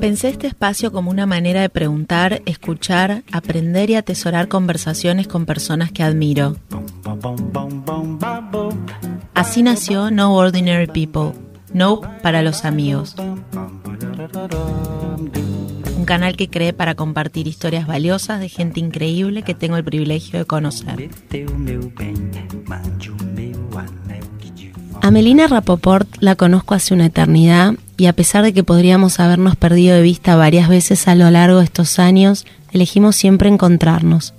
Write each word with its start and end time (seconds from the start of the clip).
Pensé 0.00 0.28
este 0.28 0.46
espacio 0.46 0.92
como 0.92 1.10
una 1.10 1.26
manera 1.26 1.60
de 1.60 1.68
preguntar, 1.68 2.42
escuchar, 2.46 3.24
aprender 3.32 3.90
y 3.90 3.96
atesorar 3.96 4.46
conversaciones 4.46 5.26
con 5.26 5.44
personas 5.44 5.90
que 5.90 6.04
admiro. 6.04 6.56
Así 9.34 9.64
nació 9.64 10.12
No 10.12 10.34
Ordinary 10.34 10.86
People, 10.86 11.32
No 11.72 12.00
para 12.22 12.42
los 12.42 12.64
amigos. 12.64 13.16
Un 15.96 16.04
canal 16.04 16.36
que 16.36 16.48
creé 16.48 16.72
para 16.72 16.94
compartir 16.94 17.48
historias 17.48 17.88
valiosas 17.88 18.38
de 18.38 18.48
gente 18.48 18.78
increíble 18.78 19.42
que 19.42 19.54
tengo 19.54 19.76
el 19.76 19.84
privilegio 19.84 20.38
de 20.38 20.44
conocer. 20.44 21.10
A 25.00 25.10
Melina 25.10 25.48
Rapoport 25.48 26.08
la 26.20 26.36
conozco 26.36 26.74
hace 26.74 26.94
una 26.94 27.06
eternidad 27.06 27.74
y 27.98 28.06
a 28.06 28.12
pesar 28.12 28.44
de 28.44 28.54
que 28.54 28.62
podríamos 28.62 29.18
habernos 29.18 29.56
perdido 29.56 29.96
de 29.96 30.02
vista 30.02 30.36
varias 30.36 30.68
veces 30.68 31.08
a 31.08 31.16
lo 31.16 31.30
largo 31.30 31.58
de 31.58 31.64
estos 31.64 31.98
años, 31.98 32.46
elegimos 32.72 33.16
siempre 33.16 33.48
encontrarnos. 33.48 34.34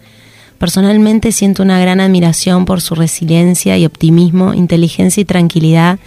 Personalmente 0.57 1.33
siento 1.33 1.61
una 1.61 1.79
gran 1.79 1.99
admiración 1.99 2.63
por 2.63 2.81
su 2.81 2.95
resiliencia 2.95 3.77
y 3.77 3.85
optimismo, 3.85 4.53
inteligencia 4.53 5.19
y 5.21 5.25
tranquilidad, 5.25 5.99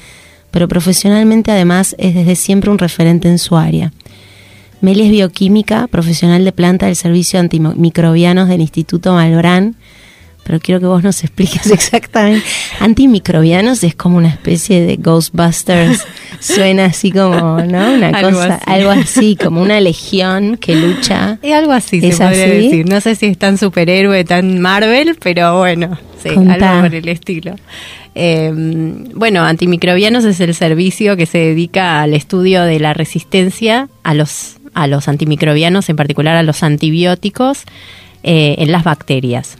pero 0.51 0.67
profesionalmente 0.67 1.53
además 1.53 1.95
es 1.99 2.15
desde 2.15 2.37
siempre 2.37 2.71
un 2.71 2.79
referente 2.79 3.29
en 3.29 3.39
su 3.39 3.57
área. 3.57 3.93
Meli 4.81 5.03
es 5.03 5.11
bioquímica, 5.11 5.87
profesional 5.89 6.45
de 6.45 6.53
planta 6.53 6.87
del 6.87 6.97
Servicio 6.97 7.39
Antimicrobianos 7.39 8.49
del 8.49 8.63
Instituto 8.63 9.13
Malbrán, 9.13 9.77
pero 10.45 10.59
quiero 10.61 10.81
que 10.81 10.87
vos 10.87 11.03
nos 11.03 11.23
expliques 11.23 11.67
exactamente. 11.71 12.45
Antimicrobianos 12.81 13.85
es 13.85 13.95
como 13.95 14.17
una 14.17 14.29
especie 14.29 14.85
de 14.85 14.97
Ghostbusters, 14.97 16.05
suena 16.41 16.87
así 16.87 17.11
como, 17.11 17.61
¿no? 17.61 17.93
Una 17.93 18.09
algo 18.09 18.39
cosa, 18.39 18.55
así. 18.55 18.65
algo 18.67 18.91
así, 18.91 19.37
como 19.37 19.63
una 19.63 19.81
legión 19.81 20.57
que 20.57 20.77
lucha. 20.77 21.39
Es 21.43 21.53
algo 21.55 21.73
así, 21.73 22.01
se 22.01 22.17
podría 22.17 22.47
decir. 22.49 22.89
No 22.89 23.01
sé 23.01 23.15
si 23.15 23.27
es 23.27 23.39
tan 23.39 23.59
superhéroe, 23.59 24.25
tan 24.25 24.61
Marvel, 24.61 25.17
pero 25.23 25.59
bueno, 25.59 25.99
sí, 26.23 26.31
algo 26.31 26.83
por 26.83 26.95
el 26.95 27.09
estilo. 27.09 27.57
Eh, 28.15 28.53
bueno, 29.15 29.43
Antimicrobianos 29.43 30.25
es 30.25 30.41
el 30.41 30.55
servicio 30.55 31.17
que 31.17 31.27
se 31.27 31.39
dedica 31.39 32.03
al 32.03 32.15
estudio 32.15 32.63
de 32.63 32.79
la 32.79 32.95
resistencia 32.95 33.89
a 34.03 34.15
los, 34.15 34.57
a 34.75 34.87
los 34.87 35.09
antimicrobianos, 35.09 35.89
en 35.89 35.97
particular 35.97 36.37
a 36.37 36.43
los 36.43 36.63
antibióticos, 36.63 37.65
eh, 38.23 38.57
en 38.59 38.71
las 38.71 38.85
bacterias 38.85 39.57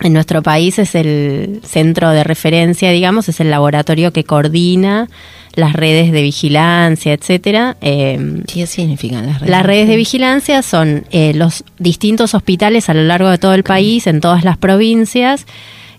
en 0.00 0.12
nuestro 0.12 0.42
país 0.42 0.78
es 0.78 0.94
el 0.94 1.60
centro 1.64 2.10
de 2.10 2.24
referencia, 2.24 2.90
digamos, 2.90 3.28
es 3.28 3.40
el 3.40 3.50
laboratorio 3.50 4.12
que 4.12 4.24
coordina 4.24 5.08
las 5.54 5.72
redes 5.72 6.12
de 6.12 6.22
vigilancia, 6.22 7.12
etcétera. 7.12 7.76
Eh, 7.80 8.42
¿Qué 8.46 8.66
significan 8.66 9.26
las 9.26 9.40
redes? 9.40 9.50
Las 9.50 9.66
redes 9.66 9.88
de 9.88 9.96
vigilancia 9.96 10.62
son 10.62 11.04
eh, 11.10 11.32
los 11.34 11.64
distintos 11.78 12.34
hospitales 12.34 12.88
a 12.88 12.94
lo 12.94 13.02
largo 13.02 13.28
de 13.30 13.38
todo 13.38 13.54
el 13.54 13.64
país, 13.64 14.06
en 14.06 14.20
todas 14.20 14.44
las 14.44 14.56
provincias, 14.56 15.46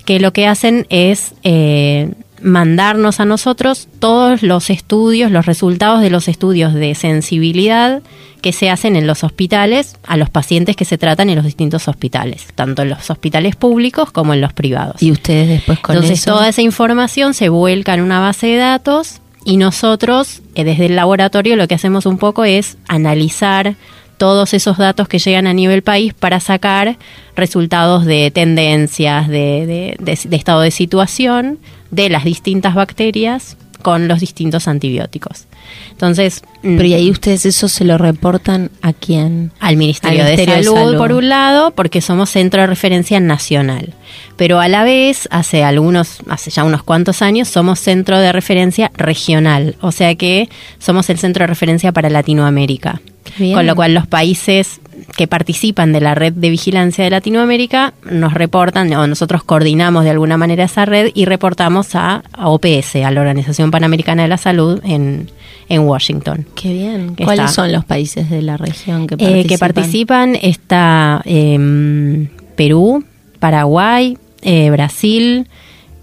que 0.06 0.20
lo 0.20 0.34
que 0.34 0.48
hacen 0.48 0.88
es 0.90 1.34
eh, 1.44 2.12
mandarnos 2.42 3.20
a 3.20 3.26
nosotros 3.26 3.88
todos 4.00 4.44
los 4.44 4.70
estudios, 4.70 5.32
los 5.32 5.46
resultados 5.46 6.02
de 6.02 6.10
los 6.10 6.28
estudios 6.28 6.74
de 6.74 6.96
sensibilidad 6.96 8.02
que 8.42 8.54
se 8.54 8.70
hacen 8.70 8.96
en 8.96 9.06
los 9.06 9.24
hospitales 9.24 9.96
a 10.04 10.18
los 10.18 10.30
pacientes 10.30 10.76
que 10.76 10.86
se 10.86 10.98
tratan 10.98 11.30
en 11.30 11.36
los 11.36 11.46
distintos 11.46 11.88
hospitales, 11.88 12.48
tanto 12.56 12.82
en 12.82 12.90
los 12.90 13.10
hospitales 13.10 13.56
públicos 13.56 14.12
como 14.12 14.34
en 14.34 14.42
los 14.42 14.54
privados. 14.54 15.02
Y 15.02 15.12
ustedes 15.12 15.48
después 15.48 15.80
con 15.80 15.96
Entonces 15.96 16.26
toda 16.26 16.50
esa 16.50 16.62
información 16.62 17.34
se 17.34 17.50
vuelca 17.50 17.94
en 17.94 18.02
una 18.02 18.20
base 18.20 18.48
de 18.48 18.58
datos 18.58 19.22
y 19.46 19.58
nosotros 19.58 20.42
eh, 20.56 20.64
desde 20.64 20.88
el 20.88 20.96
laboratorio 20.96 21.56
lo 21.56 21.68
que 21.68 21.76
hacemos 21.76 22.06
un 22.06 22.18
poco 22.18 22.44
es 22.44 22.78
analizar 22.88 23.76
todos 24.18 24.54
esos 24.54 24.78
datos 24.78 25.08
que 25.08 25.18
llegan 25.18 25.48
a 25.48 25.54
nivel 25.54 25.82
país 25.82 26.14
para 26.14 26.40
sacar 26.40 26.98
resultados 27.36 28.06
de 28.06 28.30
tendencias, 28.30 29.28
de, 29.28 29.98
de 30.00 30.36
estado 30.36 30.62
de 30.62 30.70
situación 30.70 31.58
de 31.92 32.10
las 32.10 32.24
distintas 32.24 32.74
bacterias 32.74 33.58
con 33.82 34.08
los 34.08 34.20
distintos 34.20 34.68
antibióticos. 34.68 35.48
Entonces, 35.92 36.42
mm, 36.64 36.78
pero 36.78 36.86
y 36.86 36.94
ahí 36.94 37.12
ustedes 37.12 37.46
eso 37.46 37.68
se 37.68 37.84
lo 37.84 37.98
reportan 37.98 38.72
a 38.82 38.94
quién? 38.94 39.52
Al 39.60 39.78
Ministerio, 39.78 40.24
de, 40.24 40.46
Salud, 40.46 40.98
por 40.98 41.12
un 41.12 41.30
lado, 41.30 41.72
porque 41.72 42.02
somos 42.02 42.30
centro 42.30 42.62
de 42.62 42.68
referencia 42.68 43.20
nacional. 43.20 43.94
Pero 44.38 44.60
a 44.60 44.68
la 44.68 44.84
vez, 44.84 45.28
hace 45.32 45.64
algunos, 45.64 46.20
hace 46.30 46.52
ya 46.52 46.64
unos 46.64 46.84
cuantos 46.84 47.22
años, 47.22 47.48
somos 47.48 47.80
centro 47.80 48.20
de 48.20 48.32
referencia 48.32 48.92
regional. 48.96 49.76
O 49.82 49.92
sea 49.92 50.16
que 50.16 50.50
somos 50.80 51.10
el 51.10 51.18
centro 51.18 51.44
de 51.44 51.48
referencia 51.48 51.92
para 51.92 52.10
Latinoamérica. 52.10 53.02
Con 53.38 53.66
lo 53.66 53.76
cual 53.76 53.94
los 53.94 54.08
países 54.08 54.82
que 55.16 55.28
participan 55.28 55.92
de 55.92 56.02
la 56.02 56.16
red 56.16 56.34
de 56.34 56.50
vigilancia 56.50 57.04
de 57.04 57.10
Latinoamérica 57.10 57.94
nos 58.10 58.34
reportan, 58.34 58.94
o 58.94 59.08
nosotros 59.08 59.44
coordinamos 59.44 60.04
de 60.04 60.12
alguna 60.12 60.38
manera 60.38 60.64
esa 60.64 60.86
red 60.86 61.12
y 61.14 61.26
reportamos 61.26 61.96
a, 61.96 62.24
OPS, 62.38 62.98
a 62.98 63.12
la 63.12 63.22
Organización 63.22 63.72
Panamericana 63.72 64.24
de 64.24 64.30
la 64.30 64.38
Salud 64.38 64.80
en, 64.84 65.30
en 65.70 65.82
Washington. 65.82 66.46
Qué 66.56 66.74
bien. 66.74 67.16
¿Cuáles 67.16 67.52
son 67.52 67.72
los 67.72 67.86
países 67.86 68.30
de 68.30 68.42
la 68.42 68.58
región 68.58 69.08
que 69.08 69.18
participan? 69.18 69.40
Eh, 69.40 69.48
que 69.48 69.58
participan 69.58 70.36
está 70.42 71.22
eh, 71.26 72.28
Perú, 72.56 73.04
Paraguay, 73.40 74.18
eh, 74.42 74.70
Brasil, 74.70 75.48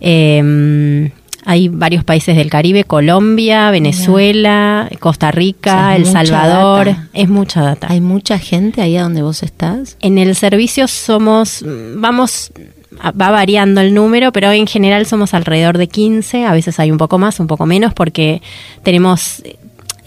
eh, 0.00 1.10
hay 1.48 1.68
varios 1.68 2.04
países 2.04 2.36
del 2.36 2.50
Caribe, 2.50 2.84
Colombia, 2.84 3.70
Venezuela, 3.70 4.86
Costa 5.00 5.30
Rica, 5.30 5.96
El 5.96 6.04
Salvador. 6.04 6.94
Es 7.14 7.30
mucha 7.30 7.62
data. 7.62 7.86
¿Hay 7.88 8.02
mucha 8.02 8.38
gente 8.38 8.82
ahí 8.82 8.98
donde 8.98 9.22
vos 9.22 9.42
estás? 9.42 9.96
En 10.00 10.18
el 10.18 10.34
servicio 10.34 10.86
somos, 10.88 11.64
vamos, 11.96 12.52
va 13.02 13.30
variando 13.30 13.80
el 13.80 13.94
número, 13.94 14.30
pero 14.30 14.52
en 14.52 14.66
general 14.66 15.06
somos 15.06 15.32
alrededor 15.32 15.78
de 15.78 15.88
15, 15.88 16.44
a 16.44 16.52
veces 16.52 16.78
hay 16.80 16.90
un 16.90 16.98
poco 16.98 17.16
más, 17.16 17.40
un 17.40 17.46
poco 17.46 17.64
menos, 17.64 17.94
porque 17.94 18.42
tenemos 18.82 19.42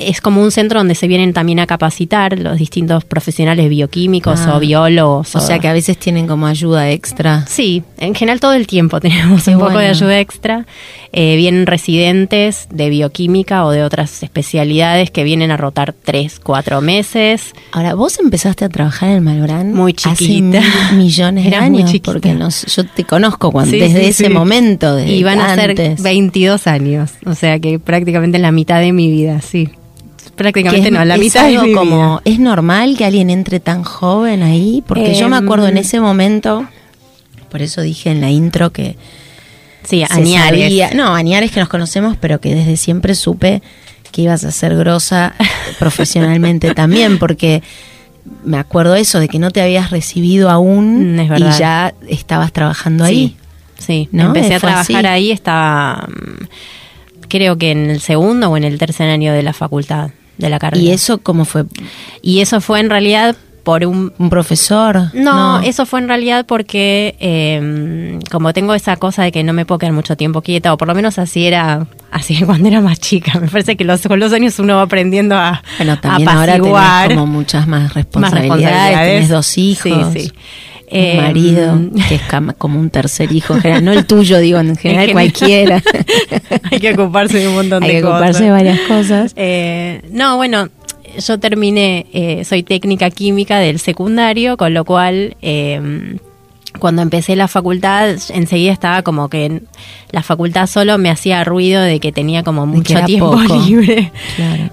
es 0.08 0.22
como 0.22 0.42
un 0.42 0.52
centro 0.52 0.80
donde 0.80 0.96
se 0.96 1.08
vienen 1.08 1.34
también 1.34 1.60
a 1.60 1.68
capacitar 1.68 2.38
los 2.40 2.58
distintos 2.58 3.06
profesionales 3.06 3.70
bioquímicos 3.70 4.40
o 4.48 4.54
ah. 4.54 4.60
biólogos. 4.60 5.36
O, 5.36 5.40
sea 5.40 5.60
que 5.60 5.68
a 5.68 5.74
veces 5.74 5.98
tienen 5.98 6.28
como 6.28 6.48
ayuda 6.48 6.90
extra. 6.90 7.46
Sí, 7.48 7.84
en 7.98 8.16
general 8.16 8.40
todo 8.40 8.54
el 8.54 8.68
tiempo 8.68 9.00
tenemos 9.02 9.48
un 9.48 9.60
poco 9.60 9.78
de 9.78 9.88
ayuda 9.88 10.20
extra. 10.20 10.66
Eh, 11.14 11.36
vienen 11.36 11.66
residentes 11.66 12.68
de 12.72 12.90
bioquímica 12.90 13.66
o 13.66 13.72
de 13.72 13.84
otras 13.84 14.24
especialidades 14.24 15.12
que 15.12 15.24
vienen 15.24 15.52
a 15.52 15.58
rotar 15.58 15.94
tres, 15.94 16.40
cuatro 16.40 16.82
meses. 16.82 17.54
Ahora, 17.74 17.96
vos 17.96 18.18
empezaste 18.20 18.66
a 18.66 18.70
trabajar 18.70 19.10
en 19.10 19.16
el 19.16 19.22
Malbrán 19.22 19.74
muy 19.74 19.94
chiquita. 19.94 20.60
Hace 20.60 20.96
millones 20.96 21.50
de 21.50 21.56
años. 21.56 21.92
Porque 22.04 22.38
yo 22.38 22.86
te 22.86 23.04
conozco 23.04 23.52
cuando, 23.52 23.76
desde 23.76 24.08
ese 24.08 24.30
momento. 24.30 25.00
y 25.00 25.24
van 25.24 25.40
a 25.40 25.56
ser 25.56 25.98
22 26.00 26.68
años. 26.68 27.12
O 27.26 27.36
sea 27.36 27.60
que 27.60 27.80
prácticamente 27.80 28.40
la 28.40 28.52
mitad 28.52 28.80
de 28.80 28.94
mi 28.94 29.12
vida, 29.12 29.42
sí 29.42 29.70
prácticamente 30.41 30.90
no, 30.90 31.06
la 31.06 31.18
mitad 31.18 31.50
es 31.50 31.75
como 31.75 32.22
es 32.25 32.40
normal 32.40 32.97
que 32.97 33.06
alguien 33.06 33.29
entre 33.29 33.59
tan 33.59 33.84
joven 33.84 34.41
ahí, 34.41 34.84
porque 34.88 35.13
yo 35.13 35.29
me 35.29 35.38
acuerdo 35.38 35.68
en 35.68 35.78
em, 35.78 35.84
ese 35.84 36.00
momento, 36.00 36.68
por 37.50 37.62
eso 37.62 37.81
dije 37.81 38.09
en 38.09 38.22
la 38.22 38.29
intro 38.29 38.72
que 38.72 38.97
sí, 39.84 40.03
Añares. 40.09 40.96
no, 40.96 41.13
Añares 41.13 41.52
que 41.52 41.59
nos 41.59 41.69
conocemos, 41.69 42.18
pero 42.19 42.41
que 42.41 42.56
desde 42.56 42.75
siempre 42.78 43.13
supe 43.13 43.62
que 44.12 44.24
ibas 44.24 44.44
a 44.44 44.52
ser 44.52 44.75
grosa 44.75 45.35
profesionalmente 45.79 46.73
también, 46.73 47.19
porque 47.19 47.62
me 48.44 48.58
acuerdo 48.58 48.96
eso 48.96 49.19
de 49.19 49.28
que 49.28 49.38
no 49.38 49.52
te 49.52 49.62
habías 49.62 49.91
recibido 49.91 50.50
aún 50.50 51.16
mm, 51.16 51.34
y 51.38 51.58
ya 51.58 51.94
estabas 52.08 52.52
trabajando 52.52 53.03
ahí. 53.03 53.38
Sí, 53.78 54.09
¿no? 54.12 54.28
empecé 54.28 54.56
a 54.56 54.59
trabajar 54.59 55.08
ahí, 55.08 55.31
estaba 55.31 56.08
mm, 56.08 56.46
creo 57.28 57.58
que 57.58 57.72
en 57.72 57.90
el 57.90 58.02
segundo 58.02 58.50
o 58.50 58.58
en 58.58 58.63
el 58.63 58.78
tercer 58.78 59.09
año 59.09 59.34
de 59.34 59.44
la 59.44 59.53
facultad 59.53 60.11
de 60.41 60.49
la 60.49 60.59
carrera. 60.59 60.84
¿Y 60.84 60.91
eso 60.91 61.20
cómo 61.20 61.46
fue? 61.46 61.66
Y 62.22 62.41
eso 62.41 62.59
fue 62.61 62.79
en 62.79 62.90
realidad 62.90 63.35
por 63.64 63.85
un, 63.85 64.11
profesor. 64.29 65.14
No, 65.14 65.59
eso 65.61 65.85
fue 65.85 65.99
en 65.99 66.08
realidad 66.08 66.46
porque 66.47 67.16
em, 67.20 68.20
como 68.32 68.53
tengo 68.53 68.73
esa 68.73 68.96
cosa 68.97 69.23
de 69.23 69.32
que 69.32 69.43
no 69.43 69.53
me 69.53 69.66
puedo 69.66 69.79
quedar 69.79 69.93
mucho 69.93 70.17
tiempo 70.17 70.41
quieta, 70.41 70.73
o 70.73 70.78
por 70.78 70.88
lo 70.88 70.96
menos 70.96 71.20
así 71.20 71.46
era 71.46 71.85
así 72.11 72.41
cuando 72.43 72.67
era 72.67 72.82
más 72.82 72.99
chica. 72.99 73.40
Me 73.40 73.47
parece 73.47 73.78
que 73.78 73.84
los, 73.84 74.02
con 74.02 74.20
los 74.20 74.34
años 74.34 74.58
uno 74.59 74.78
va 74.78 74.84
aprendiendo 74.84 75.35
a 75.35 75.61
Bueno, 75.78 75.99
también 75.99 76.29
ahora 76.29 76.53
tenés 76.53 77.08
como 77.09 77.28
muchas 77.28 77.67
más 77.67 77.94
responsabilidades, 77.94 79.29
dos 79.29 79.58
hijos. 79.58 80.14
Sí, 80.14 80.22
sí 80.22 80.32
un 80.81 80.81
eh, 80.91 81.17
marido, 81.17 81.79
que 82.08 82.16
es 82.16 82.22
como 82.58 82.79
un 82.79 82.90
tercer 82.90 83.32
hijo, 83.32 83.55
no 83.82 83.93
el 83.93 84.05
tuyo, 84.05 84.40
digo, 84.40 84.59
en 84.59 84.76
general 84.78 85.11
cualquiera. 85.11 85.82
Hay 86.72 86.79
que 86.79 86.93
ocuparse 86.93 87.40
de 87.40 87.47
un 87.47 87.55
montón 87.55 87.82
de 87.82 87.88
cosas. 87.88 87.96
Hay 87.96 88.02
que 88.02 88.08
ocuparse 88.08 88.43
de 88.43 88.52
varias 88.52 88.79
cosas. 88.82 89.34
Eh, 89.35 90.02
no, 90.11 90.35
bueno, 90.35 90.67
yo 91.17 91.40
terminé, 91.40 92.08
eh, 92.14 92.43
soy 92.43 92.64
técnica 92.64 93.09
química 93.09 93.59
del 93.59 93.79
secundario, 93.79 94.58
con 94.58 94.73
lo 94.73 94.84
cual 94.85 95.35
cuando 96.79 97.02
empecé 97.02 97.35
la 97.35 97.47
facultad, 97.47 98.16
enseguida 98.29 98.72
estaba 98.72 99.02
como 99.02 99.29
que 99.29 99.62
la 100.12 100.23
facultad 100.23 100.68
solo 100.68 100.97
me 100.97 101.09
hacía 101.09 101.44
ruido 101.44 101.82
de 101.82 102.00
que 102.00 102.12
tenía 102.12 102.44
como 102.44 102.66
mucho 102.66 103.00
tiempo 103.06 103.40
libre. 103.68 104.12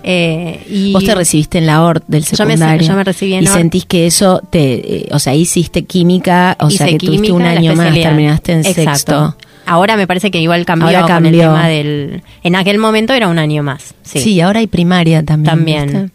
Eh, 0.02 0.64
y 0.68 0.92
Vos 0.92 1.04
te 1.04 1.14
recibiste 1.14 1.58
en 1.58 1.66
la 1.66 1.82
ORT 1.82 2.04
del 2.06 2.24
secundario. 2.24 2.86
Yo 2.86 2.94
me, 2.94 3.04
recibí 3.04 3.34
en 3.34 3.44
Y 3.44 3.46
sentís 3.46 3.84
que 3.84 4.06
eso 4.06 4.40
te, 4.50 4.96
eh, 4.96 5.08
o 5.10 5.18
sea, 5.18 5.34
hiciste 5.34 5.84
química, 5.84 6.56
o 6.60 6.70
sea, 6.70 6.86
que 6.86 6.98
tuviste 6.98 7.32
un 7.32 7.42
año 7.42 7.74
más, 7.74 7.92
terminaste 7.92 8.52
en 8.52 8.64
sexto. 8.64 9.36
Ahora 9.66 9.98
me 9.98 10.06
parece 10.06 10.30
que 10.30 10.40
igual 10.40 10.64
cambió, 10.64 10.88
ahora 10.88 11.06
cambió. 11.06 11.30
con 11.30 11.34
el 11.34 11.40
tema 11.40 11.68
del... 11.68 12.22
En 12.42 12.56
aquel 12.56 12.78
momento 12.78 13.12
era 13.12 13.28
un 13.28 13.38
año 13.38 13.62
más. 13.62 13.94
Sí, 14.02 14.40
ahora 14.40 14.60
hay 14.60 14.66
primaria 14.66 15.22
también. 15.22 15.56
También. 15.56 16.12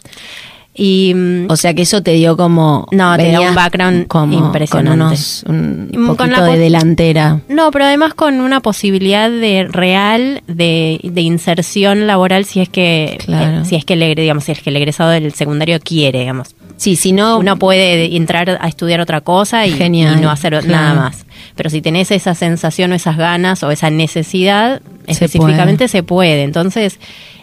Y, 0.75 1.13
mm, 1.13 1.51
o 1.51 1.55
sea 1.55 1.73
que 1.75 1.83
eso 1.83 2.01
te 2.01 2.11
dio 2.13 2.35
como. 2.35 2.87
No, 2.91 3.15
te 3.15 3.29
dio 3.29 3.41
un 3.43 3.53
background 3.53 4.07
impresionante. 4.31 5.17
un 5.47 6.05
poquito 6.07 6.43
de 6.43 6.57
delantera. 6.57 7.41
No, 7.47 7.69
pero 7.69 7.85
además 7.85 8.15
con 8.15 8.41
una 8.41 8.59
posibilidad 8.59 9.29
de 9.29 9.67
real 9.69 10.41
de, 10.47 10.99
inserción 11.15 12.07
laboral 12.07 12.45
si 12.45 12.59
es 12.59 12.69
que 12.69 13.17
eh, 13.27 13.61
si 13.65 13.75
es 13.75 13.85
que 13.85 13.93
el, 13.93 14.15
digamos, 14.15 14.45
si 14.45 14.51
es 14.51 14.61
que 14.61 14.71
el 14.71 14.75
egresado 14.77 15.11
del 15.11 15.31
secundario 15.33 15.79
quiere, 15.79 16.19
digamos. 16.19 16.55
Sí, 16.77 16.95
si 16.95 17.11
no. 17.11 17.37
Uno 17.37 17.57
puede 17.57 18.15
entrar 18.15 18.57
a 18.59 18.67
estudiar 18.67 18.99
otra 18.99 19.21
cosa 19.21 19.67
y, 19.67 19.73
no 19.89 20.31
hacer 20.31 20.65
nada 20.67 20.95
más. 20.95 21.25
Pero 21.55 21.69
si 21.69 21.81
tenés 21.81 22.09
esa 22.09 22.33
sensación 22.33 22.91
o 22.93 22.95
esas 22.95 23.15
ganas 23.15 23.61
o 23.61 23.69
esa 23.69 23.91
necesidad, 23.91 24.81
específicamente 25.05 25.87
se 25.87 26.01
puede. 26.01 26.41
Entonces, 26.43 26.99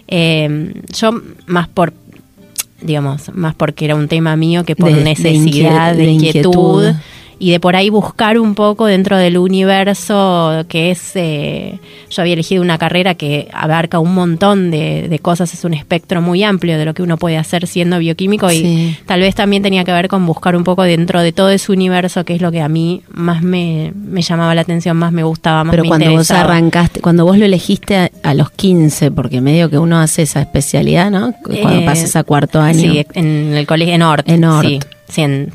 eh, 0.08 0.74
yo 0.92 1.12
más 1.46 1.68
por 1.68 1.92
digamos, 2.80 3.34
más 3.34 3.54
porque 3.54 3.84
era 3.84 3.94
un 3.94 4.08
tema 4.08 4.36
mío 4.36 4.64
que 4.64 4.76
por 4.76 4.90
necesidad, 4.92 5.94
de, 5.94 6.04
inquietud 6.04 6.94
y 7.40 7.50
de 7.50 7.58
por 7.58 7.74
ahí 7.74 7.88
buscar 7.88 8.38
un 8.38 8.54
poco 8.54 8.84
dentro 8.84 9.16
del 9.16 9.38
universo 9.38 10.66
que 10.68 10.90
es, 10.90 11.12
eh, 11.14 11.80
yo 12.10 12.20
había 12.20 12.34
elegido 12.34 12.62
una 12.62 12.76
carrera 12.76 13.14
que 13.14 13.48
abarca 13.54 13.98
un 13.98 14.14
montón 14.14 14.70
de, 14.70 15.18
cosas, 15.22 15.54
es 15.54 15.64
un 15.64 15.72
espectro 15.72 16.20
muy 16.20 16.44
amplio 16.44 16.76
de 16.76 16.84
lo 16.84 16.92
que 16.92 17.02
uno 17.02 17.16
puede 17.16 17.38
hacer 17.38 17.66
siendo 17.66 17.98
bioquímico 17.98 18.52
y 18.52 18.94
tal 19.06 19.20
vez 19.20 19.34
también 19.34 19.62
tenía 19.62 19.84
que 19.84 19.92
ver 19.92 20.08
con 20.08 20.26
buscar 20.26 20.54
un 20.54 20.64
poco 20.64 20.82
dentro 20.82 21.22
de 21.22 21.32
todo 21.32 21.48
ese 21.48 21.72
universo 21.72 22.26
que 22.26 22.34
es 22.34 22.42
lo 22.42 22.52
que 22.52 22.60
a 22.60 22.68
mí 22.68 23.02
más 23.08 23.42
me, 23.42 23.92
llamaba 24.16 24.54
la 24.54 24.60
atención, 24.60 24.98
más 24.98 25.10
me 25.10 25.22
gustaba, 25.22 25.64
más 25.64 25.74
Pero 25.74 25.86
cuando 25.86 26.10
vos 26.10 26.30
arrancaste, 26.30 27.00
cuando 27.00 27.24
vos 27.24 27.38
lo 27.38 27.46
elegiste 27.46 28.12
a, 28.22 28.34
los 28.34 28.50
15, 28.50 29.12
porque 29.12 29.40
medio 29.40 29.70
que 29.70 29.78
uno 29.78 29.98
hace 29.98 30.22
esa 30.22 30.42
especialidad, 30.42 31.10
¿no? 31.10 31.32
Cuando 31.42 31.80
eh, 31.80 31.84
pasas 31.86 32.16
a 32.16 32.22
cuarto 32.22 32.60
año. 32.60 32.92
Sí, 32.92 33.06
en 33.14 33.54
el 33.54 33.66
colegio, 33.66 33.94
en 33.94 34.02
Ort. 34.02 34.28
En 34.28 34.44
Ort. 34.44 34.99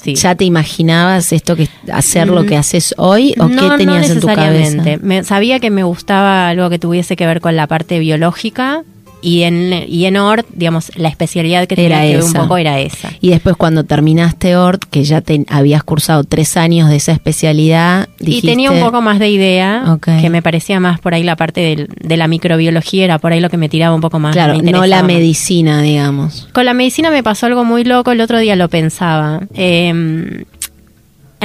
¿Ya 0.05 0.35
te 0.35 0.45
imaginabas 0.45 1.31
esto 1.31 1.55
que 1.55 1.67
hacer 1.91 2.27
lo 2.27 2.45
que 2.45 2.57
haces 2.57 2.93
hoy 2.97 3.33
o 3.39 3.47
qué 3.47 3.69
tenías 3.77 4.09
en 4.09 4.19
tu 4.19 4.27
cabeza? 4.27 4.83
Me, 5.01 5.23
sabía 5.23 5.59
que 5.59 5.69
me 5.69 5.83
gustaba 5.83 6.49
algo 6.49 6.69
que 6.69 6.79
tuviese 6.79 7.15
que 7.15 7.25
ver 7.25 7.41
con 7.41 7.55
la 7.55 7.67
parte 7.67 7.99
biológica 7.99 8.83
y 9.25 9.41
en, 9.41 9.85
y 9.87 10.05
en 10.05 10.17
ORT, 10.17 10.45
digamos, 10.53 10.91
la 10.95 11.09
especialidad 11.09 11.65
que 11.65 11.75
tenía 11.75 12.01
que 12.01 12.17
ver 12.17 12.23
un 12.23 12.33
poco 12.33 12.57
era 12.57 12.79
esa. 12.79 13.09
Y 13.21 13.31
después 13.31 13.55
cuando 13.57 13.83
terminaste 13.83 14.55
ORT, 14.55 14.85
que 14.85 15.03
ya 15.03 15.21
te, 15.21 15.43
habías 15.49 15.83
cursado 15.83 16.23
tres 16.23 16.55
años 16.57 16.89
de 16.89 16.97
esa 16.97 17.11
especialidad, 17.11 18.07
Y 18.19 18.43
tenía 18.43 18.69
un 18.69 18.79
poco 18.79 19.01
más 19.01 19.17
de 19.17 19.29
idea, 19.29 19.97
que 19.99 20.29
me 20.29 20.43
parecía 20.43 20.79
más 20.79 20.99
por 20.99 21.15
ahí 21.15 21.23
la 21.23 21.35
parte 21.35 21.87
de 21.89 22.17
la 22.17 22.27
microbiología, 22.27 23.03
era 23.03 23.17
por 23.17 23.33
ahí 23.33 23.39
lo 23.39 23.49
que 23.49 23.57
me 23.57 23.67
tiraba 23.67 23.95
un 23.95 24.01
poco 24.01 24.19
más. 24.19 24.33
Claro, 24.33 24.61
no 24.61 24.85
la 24.85 25.01
medicina, 25.01 25.81
digamos. 25.81 26.47
Con 26.53 26.65
la 26.65 26.75
medicina 26.75 27.09
me 27.09 27.23
pasó 27.23 27.47
algo 27.47 27.65
muy 27.65 27.83
loco, 27.83 28.11
el 28.11 28.21
otro 28.21 28.37
día 28.37 28.55
lo 28.55 28.69
pensaba. 28.69 29.41
Eh, 29.55 30.45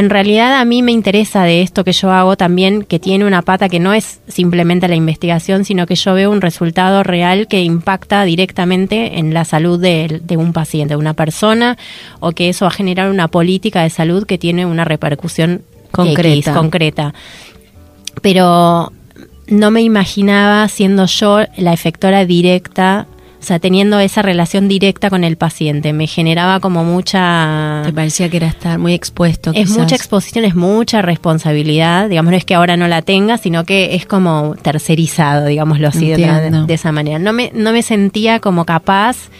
en 0.00 0.08
realidad 0.08 0.58
a 0.58 0.64
mí 0.64 0.82
me 0.82 0.92
interesa 0.92 1.44
de 1.44 1.60
esto 1.60 1.84
que 1.84 1.92
yo 1.92 2.10
hago 2.10 2.34
también, 2.34 2.84
que 2.84 2.98
tiene 2.98 3.26
una 3.26 3.42
pata 3.42 3.68
que 3.68 3.78
no 3.78 3.92
es 3.92 4.20
simplemente 4.28 4.88
la 4.88 4.94
investigación, 4.94 5.66
sino 5.66 5.86
que 5.86 5.94
yo 5.94 6.14
veo 6.14 6.30
un 6.30 6.40
resultado 6.40 7.02
real 7.02 7.46
que 7.48 7.62
impacta 7.62 8.24
directamente 8.24 9.18
en 9.18 9.34
la 9.34 9.44
salud 9.44 9.78
de, 9.78 10.22
un 10.38 10.54
paciente, 10.54 10.94
de 10.94 10.96
una 10.96 11.12
persona, 11.12 11.76
o 12.18 12.32
que 12.32 12.48
eso 12.48 12.64
va 12.64 12.70
a 12.70 12.74
generar 12.74 13.10
una 13.10 13.28
política 13.28 13.82
de 13.82 13.90
salud 13.90 14.24
que 14.24 14.38
tiene 14.38 14.64
una 14.64 14.86
repercusión 14.86 15.62
concreta. 15.90 16.54
concreta. 16.54 17.14
Pero 18.22 18.92
no 19.48 19.70
me 19.70 19.82
imaginaba 19.82 20.66
siendo 20.68 21.04
yo 21.04 21.40
la 21.58 21.74
efectora 21.74 22.24
directa 22.24 23.06
o 23.40 23.42
sea, 23.42 23.58
teniendo 23.58 23.98
esa 23.98 24.20
relación 24.20 24.68
directa 24.68 25.08
con 25.08 25.24
el 25.24 25.36
paciente. 25.36 25.94
Me 25.94 26.06
generaba 26.06 26.60
como 26.60 26.84
mucha... 26.84 27.82
Te 27.86 27.92
parecía 27.92 28.28
que 28.28 28.36
era 28.36 28.48
estar 28.48 28.78
muy 28.78 28.92
expuesto. 28.92 29.52
Es 29.54 29.70
mucha 29.70 29.96
exposición, 29.96 30.44
es 30.44 30.54
mucha 30.54 31.00
responsabilidad. 31.00 32.10
Digamos, 32.10 32.32
no 32.32 32.36
es 32.36 32.44
que 32.44 32.54
ahora 32.54 32.76
no 32.76 32.86
la 32.86 33.00
tenga, 33.00 33.38
sino 33.38 33.64
que 33.64 33.94
es 33.94 34.04
como 34.04 34.56
tercerizado, 34.60 35.46
digámoslo 35.46 35.88
así, 35.88 36.10
de, 36.10 36.50
de, 36.66 36.74
esa 36.74 36.92
manera. 36.92 37.18
No 37.18 37.32
me, 37.32 37.50
no 37.54 37.72
me 37.72 37.82
sentía 37.82 38.40
como 38.40 38.66
capaz 38.66 39.30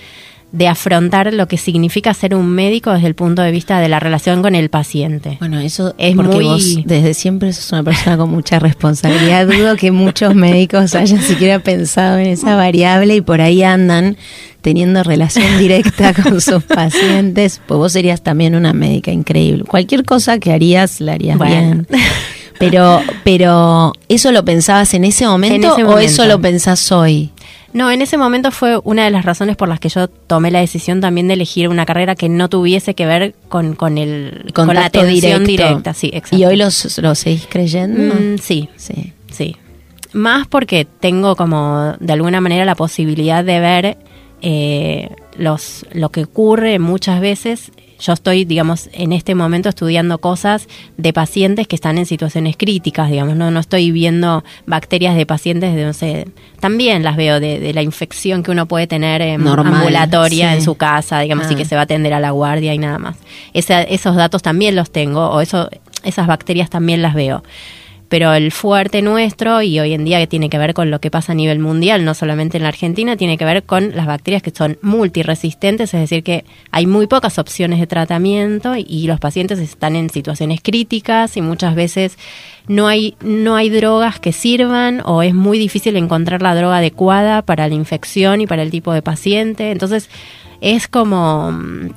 de 0.53 0.67
afrontar 0.67 1.33
lo 1.33 1.47
que 1.47 1.57
significa 1.57 2.13
ser 2.13 2.35
un 2.35 2.49
médico 2.49 2.93
desde 2.93 3.07
el 3.07 3.15
punto 3.15 3.43
de 3.43 3.53
vista 3.53 3.79
de 3.79 3.89
la 3.89 4.01
relación 4.01 4.43
con 4.43 4.55
el 4.55 4.69
paciente. 4.69 5.37
Bueno, 5.39 5.61
eso 5.61 5.95
es 5.97 6.17
porque 6.17 6.37
muy... 6.37 6.45
vos 6.45 6.77
desde 6.85 7.15
siempre 7.15 7.53
sos 7.53 7.71
una 7.73 7.85
persona 7.85 8.17
con 8.17 8.31
mucha 8.31 8.59
responsabilidad. 8.59 9.47
Dudo 9.51 9.77
que 9.77 9.93
muchos 9.93 10.35
médicos 10.35 10.95
hayan 10.95 11.23
siquiera 11.23 11.61
pensado 11.61 12.19
en 12.19 12.27
esa 12.27 12.57
variable 12.57 13.17
y 13.17 13.21
por 13.21 13.41
ahí 13.41 13.63
andan 13.63 14.17
teniendo 14.61 15.03
relación 15.05 15.59
directa 15.59 16.15
con 16.23 16.41
sus 16.41 16.65
pacientes. 16.65 17.61
Pues 17.67 17.79
vos 17.79 17.93
serías 17.93 18.23
también 18.23 18.57
una 18.57 18.73
médica 18.73 19.13
increíble. 19.13 19.65
Cualquier 19.65 20.05
cosa 20.05 20.39
que 20.39 20.53
harías, 20.53 21.01
la 21.01 21.13
harías 21.13 21.39
bien. 21.39 21.87
Pero, 22.59 23.01
pero, 23.25 23.95
¿eso 24.09 24.33
lo 24.33 24.45
pensabas 24.45 24.93
en 24.93 25.05
ese 25.05 25.27
momento, 25.27 25.77
o 25.77 25.99
eso 25.99 26.27
lo 26.27 26.43
pensás 26.43 26.93
hoy? 26.93 27.31
No, 27.73 27.91
en 27.91 28.03
ese 28.03 28.17
momento 28.17 28.51
fue 28.51 28.81
una 28.83 29.05
de 29.05 29.11
las 29.11 29.25
razones 29.25 29.57
por 29.57 29.69
las 29.69 29.79
que 29.79 29.89
yo 29.89 30.09
tomé 30.09 30.51
la 30.51 30.61
decisión 30.61 31.01
también 31.01 31.29
de 31.29 31.35
elegir 31.35 31.69
una 31.69 31.87
carrera 31.87 32.15
que 32.17 32.29
no 32.29 32.49
tuviese 32.49 32.95
que 32.95 33.07
ver 33.07 33.35
con, 33.49 33.75
con 33.77 33.97
el 33.97 34.51
con 34.55 34.75
la 34.75 34.87
atención 34.87 35.45
directa. 35.45 35.95
Sí, 35.95 36.11
exacto. 36.13 36.37
¿Y 36.37 36.45
hoy 36.45 36.57
los, 36.57 36.99
los 36.99 37.19
seguís 37.19 37.47
creyendo? 37.49 38.15
Mm, 38.15 38.39
sí, 38.39 38.69
sí, 38.77 39.13
sí. 39.31 39.57
Más 40.13 40.49
porque 40.49 40.85
tengo 40.85 41.37
como 41.37 41.95
de 42.01 42.13
alguna 42.13 42.41
manera 42.41 42.65
la 42.65 42.75
posibilidad 42.75 43.45
de 43.45 43.61
ver 43.61 43.99
eh, 44.43 45.11
los, 45.37 45.87
lo 45.93 46.09
que 46.09 46.25
ocurre 46.25 46.79
muchas 46.81 47.21
veces 47.21 47.71
yo 48.01 48.13
estoy, 48.13 48.45
digamos, 48.45 48.89
en 48.93 49.13
este 49.13 49.35
momento 49.35 49.69
estudiando 49.69 50.19
cosas 50.19 50.67
de 50.97 51.13
pacientes 51.13 51.69
que 51.69 51.77
están 51.77 51.99
en 51.99 52.07
situaciones 52.07 52.57
críticas, 52.57 53.11
digamos, 53.11 53.37
no, 53.37 53.51
no 53.51 53.61
estoy 53.61 53.93
viendo 53.93 54.43
bacterias 54.67 55.15
de 55.15 55.27
pacientes 55.27 55.75
de, 55.75 55.85
no 55.85 55.93
sé, 55.93 56.27
también 56.61 57.03
las 57.03 57.17
veo 57.17 57.41
de, 57.41 57.73
la 57.73 57.83
infección 57.83 58.43
que 58.43 58.51
uno 58.51 58.67
puede 58.67 58.87
tener 58.87 59.23
en 59.23 59.47
ambulatoria 59.47 60.55
en 60.55 60.63
su 60.63 60.75
casa, 60.75 61.21
digamos, 61.21 61.51
y 61.51 61.55
que 61.55 61.63
ah. 61.63 61.67
se 61.67 61.75
va 61.75 61.83
a 61.83 61.85
atender 61.85 62.15
a 62.15 62.21
la 62.21 62.31
guardia 62.31 62.75
y 62.75 62.79
nada 62.79 62.99
más. 62.99 63.17
esos 63.53 64.17
datos 64.17 64.43
también 64.43 64.75
los 64.75 64.91
tengo, 64.91 65.29
o 65.31 65.41
eso, 65.41 65.69
esas 66.03 66.27
bacterias 66.27 66.71
también 66.71 67.03
las 67.03 67.15
veo 67.15 67.43
pero 68.11 68.35
el 68.35 68.51
fuerte 68.51 69.03
nuestro 69.03 69.63
y 69.63 69.79
hoy 69.79 69.93
en 69.93 70.05
día 70.05 70.19
que 70.19 70.27
tiene 70.27 70.51
que 70.51 70.59
ver 70.59 70.75
con 70.75 70.91
lo 70.91 71.01
que 71.01 71.13
pasa 71.13 71.31
a 71.31 71.37
nivel 71.37 71.61
mundial, 71.61 72.05
no 72.05 72.13
solamente 72.13 72.57
en 72.57 72.65
la 72.65 72.71
Argentina, 72.71 73.17
tiene 73.17 73.39
que 73.39 73.45
ver 73.45 73.63
con 73.63 73.95
las 73.95 74.07
bacterias 74.07 74.43
que 74.43 74.51
son 74.51 74.79
multiresistentes, 74.83 75.95
es 75.95 76.01
decir, 76.01 76.25
que 76.25 76.45
hay 76.73 76.87
muy 76.87 77.07
pocas 77.07 77.39
opciones 77.39 77.79
de 77.79 77.87
tratamiento 77.87 78.75
y 78.77 79.07
los 79.07 79.21
pacientes 79.21 79.61
están 79.61 79.95
en 79.95 80.11
situaciones 80.11 80.61
críticas 80.61 81.37
y 81.37 81.41
muchas 81.41 81.77
veces 81.77 82.19
no 82.67 82.89
hay 82.89 83.15
no 83.21 83.55
hay 83.55 83.71
drogas 83.71 84.19
que 84.19 84.33
sirvan 84.33 85.03
o 85.05 85.23
es 85.23 85.33
muy 85.33 85.61
difícil 85.61 85.97
encontrar 85.97 86.43
la 86.43 86.57
droga 86.57 86.79
adecuada 86.79 87.43
para 87.43 87.69
la 87.69 87.75
infección 87.75 88.41
y 88.41 88.49
para 88.49 88.63
el 88.63 88.73
tipo 88.73 88.93
de 88.93 89.03
paciente. 89.03 89.71
Entonces, 89.71 90.11
es 90.61 90.89
como 90.89 91.53
mm, 91.53 91.91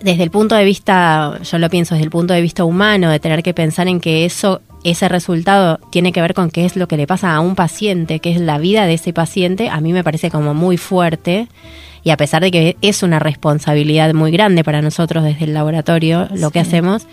desde 0.00 0.22
el 0.22 0.30
punto 0.30 0.54
de 0.54 0.64
vista, 0.64 1.40
yo 1.42 1.58
lo 1.58 1.68
pienso 1.68 1.94
desde 1.94 2.04
el 2.04 2.10
punto 2.10 2.32
de 2.32 2.40
vista 2.40 2.64
humano, 2.64 3.10
de 3.10 3.20
tener 3.20 3.42
que 3.42 3.52
pensar 3.52 3.86
en 3.88 4.00
que 4.00 4.24
eso 4.24 4.62
ese 4.84 5.08
resultado 5.08 5.78
tiene 5.90 6.12
que 6.12 6.20
ver 6.20 6.34
con 6.34 6.50
qué 6.50 6.64
es 6.64 6.76
lo 6.76 6.88
que 6.88 6.96
le 6.96 7.06
pasa 7.06 7.34
a 7.34 7.40
un 7.40 7.54
paciente, 7.54 8.20
qué 8.20 8.30
es 8.30 8.40
la 8.40 8.58
vida 8.58 8.86
de 8.86 8.94
ese 8.94 9.12
paciente, 9.12 9.68
a 9.68 9.80
mí 9.80 9.92
me 9.92 10.04
parece 10.04 10.30
como 10.30 10.54
muy 10.54 10.76
fuerte. 10.76 11.48
Y 12.04 12.10
a 12.10 12.16
pesar 12.16 12.42
de 12.42 12.50
que 12.50 12.76
es 12.80 13.02
una 13.02 13.18
responsabilidad 13.18 14.14
muy 14.14 14.30
grande 14.30 14.64
para 14.64 14.80
nosotros 14.80 15.24
desde 15.24 15.44
el 15.44 15.54
laboratorio, 15.54 16.28
lo 16.32 16.50
que 16.50 16.60
hacemos, 16.60 17.06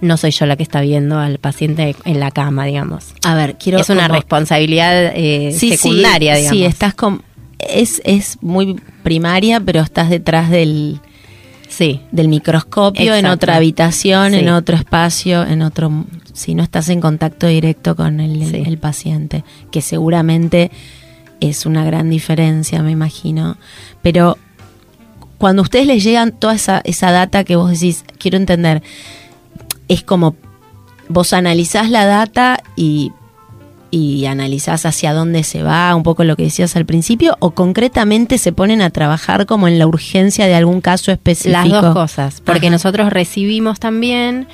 no 0.00 0.16
soy 0.16 0.30
yo 0.30 0.46
la 0.46 0.56
que 0.56 0.62
está 0.62 0.80
viendo 0.80 1.18
al 1.18 1.38
paciente 1.38 1.96
en 2.04 2.20
la 2.20 2.30
cama, 2.30 2.64
digamos. 2.64 3.14
A 3.24 3.34
ver, 3.34 3.56
quiero. 3.58 3.78
Es 3.78 3.90
una 3.90 4.08
responsabilidad 4.08 5.12
eh, 5.14 5.52
secundaria, 5.52 6.36
digamos. 6.36 6.58
Sí, 6.58 6.64
estás 6.64 6.94
con. 6.94 7.22
Es, 7.58 8.00
es 8.04 8.38
muy 8.40 8.80
primaria, 9.02 9.60
pero 9.60 9.80
estás 9.80 10.10
detrás 10.10 10.50
del. 10.50 11.00
Sí. 11.78 12.00
Del 12.10 12.26
microscopio, 12.26 13.14
en 13.14 13.26
otra 13.26 13.54
habitación, 13.54 14.34
en 14.34 14.48
otro 14.48 14.74
espacio, 14.74 15.44
en 15.44 15.62
otro 15.62 16.06
si 16.32 16.56
no 16.56 16.64
estás 16.64 16.88
en 16.88 17.00
contacto 17.00 17.46
directo 17.46 17.94
con 17.94 18.18
el, 18.18 18.78
paciente, 18.78 19.44
que 19.70 19.80
seguramente 19.80 20.72
es 21.38 21.66
una 21.66 21.84
gran 21.84 22.10
diferencia, 22.10 22.82
me 22.82 22.90
imagino. 22.90 23.58
Pero 24.02 24.38
cuando 25.38 25.62
a 25.62 25.62
ustedes 25.62 25.86
les 25.86 26.02
llegan 26.02 26.32
toda 26.32 26.56
esa, 26.56 26.80
esa 26.82 27.12
data 27.12 27.44
que 27.44 27.54
vos 27.54 27.70
decís, 27.70 28.04
quiero 28.18 28.38
entender, 28.38 28.82
es 29.86 30.02
como 30.02 30.34
vos 31.08 31.32
analizás 31.32 31.90
la 31.90 32.06
data 32.06 32.58
y, 32.74 33.12
y 33.90 34.26
analizás 34.26 34.84
hacia 34.86 35.14
dónde 35.14 35.42
se 35.44 35.62
va, 35.62 35.94
un 35.94 36.02
poco 36.02 36.24
lo 36.24 36.36
que 36.36 36.44
decías 36.44 36.76
al 36.76 36.84
principio, 36.84 37.36
o 37.40 37.52
concretamente 37.52 38.38
se 38.38 38.52
ponen 38.52 38.82
a 38.82 38.90
trabajar 38.90 39.46
como 39.46 39.68
en 39.68 39.78
la 39.78 39.86
urgencia 39.86 40.46
de 40.46 40.54
algún 40.54 40.80
caso 40.80 41.10
específico. 41.12 41.52
Las 41.52 41.70
dos 41.70 41.94
cosas, 41.94 42.40
porque 42.42 42.70
nosotros 42.70 43.10
recibimos 43.10 43.80
también 43.80 44.48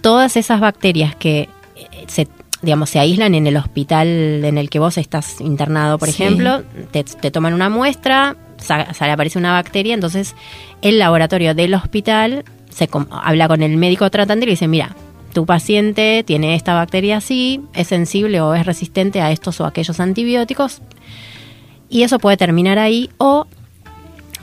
todas 0.00 0.36
esas 0.36 0.60
bacterias 0.60 1.14
que 1.14 1.48
eh, 1.76 2.04
se 2.06 2.28
digamos, 2.62 2.90
se 2.90 2.98
aíslan 2.98 3.34
en 3.34 3.46
el 3.46 3.56
hospital 3.56 4.06
en 4.44 4.58
el 4.58 4.68
que 4.68 4.78
vos 4.78 4.98
estás 4.98 5.40
internado, 5.40 5.98
por 5.98 6.08
ejemplo, 6.08 6.62
te, 6.90 7.30
toman 7.30 7.54
una 7.54 7.70
muestra, 7.70 8.36
sale, 8.58 8.86
aparece 9.10 9.38
una 9.38 9.52
bacteria, 9.52 9.94
entonces 9.94 10.34
el 10.82 10.98
laboratorio 10.98 11.54
del 11.54 11.74
hospital 11.74 12.44
se 12.68 12.88
habla 13.10 13.48
con 13.48 13.62
el 13.62 13.76
médico 13.76 14.10
tratante 14.10 14.44
y 14.44 14.46
le 14.46 14.52
dice, 14.52 14.68
mira, 14.68 14.94
tu 15.32 15.46
paciente 15.46 16.22
tiene 16.26 16.54
esta 16.54 16.74
bacteria 16.74 17.18
así, 17.18 17.62
es 17.74 17.88
sensible 17.88 18.40
o 18.40 18.54
es 18.54 18.66
resistente 18.66 19.20
a 19.20 19.30
estos 19.30 19.60
o 19.60 19.66
aquellos 19.66 20.00
antibióticos, 20.00 20.82
y 21.88 22.02
eso 22.02 22.18
puede 22.18 22.36
terminar 22.36 22.78
ahí, 22.78 23.10
o 23.18 23.46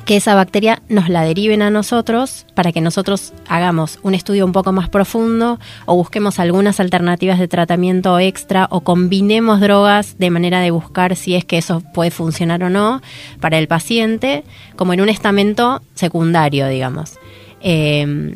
que 0.08 0.16
esa 0.16 0.36
bacteria 0.36 0.82
nos 0.88 1.10
la 1.10 1.24
deriven 1.24 1.62
a 1.62 1.70
nosotros 1.70 2.46
para 2.56 2.72
que 2.72 2.80
nosotros 2.80 3.34
hagamos 3.50 4.00
un 4.04 4.16
estudio 4.16 4.46
un 4.46 4.54
poco 4.54 4.72
más 4.72 4.88
profundo 4.88 5.60
o 5.86 5.98
busquemos 5.98 6.40
algunas 6.40 6.80
alternativas 6.80 7.40
de 7.40 7.50
tratamiento 7.50 8.18
extra 8.18 8.68
o 8.72 8.82
combinemos 8.82 9.60
drogas 9.60 10.18
de 10.18 10.30
manera 10.30 10.62
de 10.62 10.72
buscar 10.72 11.18
si 11.18 11.36
es 11.36 11.44
que 11.44 11.58
eso 11.58 11.84
puede 11.94 12.10
funcionar 12.10 12.64
o 12.64 12.70
no 12.70 13.02
para 13.42 13.58
el 13.58 13.68
paciente, 13.68 14.46
como 14.78 14.94
en 14.94 15.02
un 15.02 15.10
estamento 15.10 15.82
secundario, 15.94 16.70
digamos. 16.70 17.20
Eh, 17.60 18.34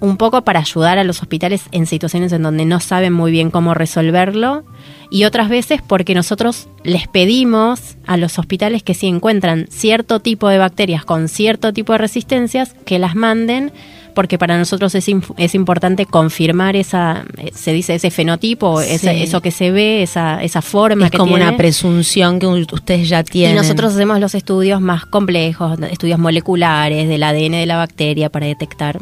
un 0.00 0.16
poco 0.16 0.42
para 0.42 0.60
ayudar 0.60 0.98
a 0.98 1.04
los 1.04 1.22
hospitales 1.22 1.64
en 1.72 1.86
situaciones 1.86 2.32
en 2.32 2.42
donde 2.42 2.64
no 2.64 2.80
saben 2.80 3.12
muy 3.12 3.30
bien 3.30 3.50
cómo 3.50 3.74
resolverlo 3.74 4.64
y 5.10 5.24
otras 5.24 5.48
veces 5.48 5.80
porque 5.86 6.14
nosotros 6.14 6.68
les 6.84 7.08
pedimos 7.08 7.96
a 8.06 8.16
los 8.16 8.38
hospitales 8.38 8.82
que 8.82 8.94
si 8.94 9.06
encuentran 9.06 9.66
cierto 9.70 10.20
tipo 10.20 10.48
de 10.48 10.58
bacterias 10.58 11.04
con 11.04 11.28
cierto 11.28 11.72
tipo 11.72 11.92
de 11.92 11.98
resistencias, 11.98 12.74
que 12.84 12.98
las 12.98 13.14
manden 13.14 13.72
porque 14.14 14.36
para 14.36 14.58
nosotros 14.58 14.96
es, 14.96 15.06
es 15.36 15.54
importante 15.54 16.04
confirmar 16.04 16.74
esa, 16.74 17.24
se 17.54 17.72
dice 17.72 17.94
ese 17.94 18.10
fenotipo, 18.10 18.80
eso 18.80 19.40
que 19.40 19.52
se 19.52 19.70
ve, 19.70 20.02
esa, 20.02 20.42
esa 20.42 20.60
forma 20.60 21.06
es 21.06 21.12
como 21.12 21.36
una 21.36 21.56
presunción 21.56 22.40
que 22.40 22.46
ustedes 22.48 23.08
ya 23.08 23.22
tienen. 23.22 23.54
Y 23.54 23.58
nosotros 23.60 23.94
hacemos 23.94 24.18
los 24.18 24.34
estudios 24.34 24.80
más 24.80 25.06
complejos, 25.06 25.78
estudios 25.92 26.18
moleculares 26.18 27.08
del 27.08 27.22
ADN 27.22 27.52
de 27.52 27.66
la 27.66 27.76
bacteria 27.76 28.28
para 28.28 28.46
detectar 28.46 28.98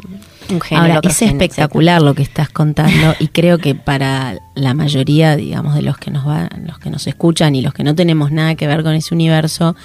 un 0.49 0.61
gen. 0.61 0.77
Ahora, 0.77 0.99
es 1.03 1.21
espectacular 1.21 2.01
lo 2.01 2.13
que 2.13 2.23
estás 2.23 2.49
contando 2.49 3.15
y 3.19 3.27
creo 3.27 3.57
que 3.57 3.75
para 3.75 4.39
la 4.55 4.73
mayoría, 4.73 5.35
digamos, 5.35 5.75
de 5.75 5.81
los 5.81 5.97
que 5.97 6.11
nos 6.11 6.25
van, 6.25 6.49
los 6.65 6.79
que 6.79 6.89
nos 6.89 7.07
escuchan 7.07 7.55
y 7.55 7.61
los 7.61 7.73
que 7.73 7.83
no 7.83 7.95
tenemos 7.95 8.31
nada 8.31 8.55
que 8.55 8.67
ver 8.67 8.83
con 8.83 8.93
ese 8.93 9.13
universo, 9.13 9.75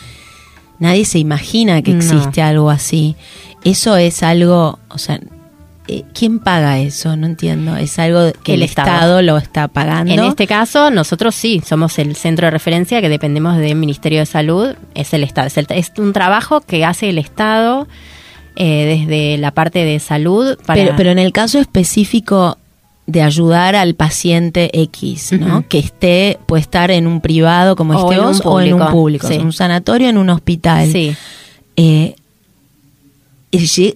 nadie 0.78 1.04
se 1.04 1.18
imagina 1.18 1.82
que 1.82 1.92
existe 1.92 2.42
algo 2.42 2.70
así. 2.70 3.16
Eso 3.64 3.96
es 3.96 4.22
algo, 4.22 4.78
o 4.88 4.98
sea, 4.98 5.20
eh, 5.88 6.04
¿quién 6.14 6.38
paga 6.38 6.78
eso? 6.78 7.16
No 7.16 7.26
entiendo. 7.26 7.76
Es 7.76 7.98
algo 7.98 8.32
que 8.44 8.54
el, 8.54 8.62
Estado. 8.62 9.20
lo 9.20 9.36
está 9.36 9.68
pagando. 9.68 10.12
En 10.12 10.20
este 10.20 10.46
caso, 10.46 10.90
nosotros 10.90 11.34
sí, 11.34 11.60
somos 11.64 11.98
el 11.98 12.14
centro 12.14 12.46
de 12.46 12.50
referencia 12.52 13.00
que 13.00 13.08
dependemos 13.08 13.56
del 13.58 13.74
Ministerio 13.74 14.20
de 14.20 14.26
Salud. 14.26 14.74
Es 14.94 15.12
el 15.12 15.24
Estado. 15.24 15.48
Es, 15.70 15.92
un 15.98 16.12
trabajo 16.12 16.60
que 16.60 16.84
hace 16.84 17.08
el 17.08 17.18
Estado 17.18 17.88
eh, 18.56 18.98
desde 19.06 19.38
la 19.38 19.52
parte 19.52 19.84
de 19.84 19.98
salud. 20.00 20.56
Para... 20.66 20.96
Pero, 20.96 21.10
en 21.10 21.18
el 21.18 21.32
caso 21.32 21.58
específico 21.58 22.58
de 23.06 23.22
ayudar 23.22 23.74
al 23.74 23.94
paciente 23.94 24.70
X, 24.82 25.32
¿no? 25.32 25.66
Que 25.68 25.78
esté, 25.78 26.38
puede 26.46 26.62
estar 26.62 26.90
en 26.90 27.06
un 27.06 27.20
privado 27.20 27.74
como 27.76 27.94
este 27.94 28.18
o 28.44 28.60
en 28.60 28.74
un 28.74 28.86
público, 28.90 29.28
en 29.28 29.42
un 29.42 29.52
sanatorio, 29.52 30.08
en 30.08 30.18
un 30.18 30.30
hospital. 30.30 30.90
Sí. 30.90 31.16
Eh, 31.76 32.14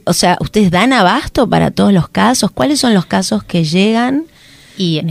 o 0.05 0.13
sea, 0.13 0.37
¿ustedes 0.41 0.71
dan 0.71 0.93
abasto 0.93 1.49
para 1.49 1.71
todos 1.71 1.93
los 1.93 2.09
casos? 2.09 2.51
¿Cuáles 2.51 2.81
son 2.81 2.95
los 2.95 3.07
casos 3.07 3.43
que 3.43 3.65
llegan? 3.65 4.25
Y 4.77 5.03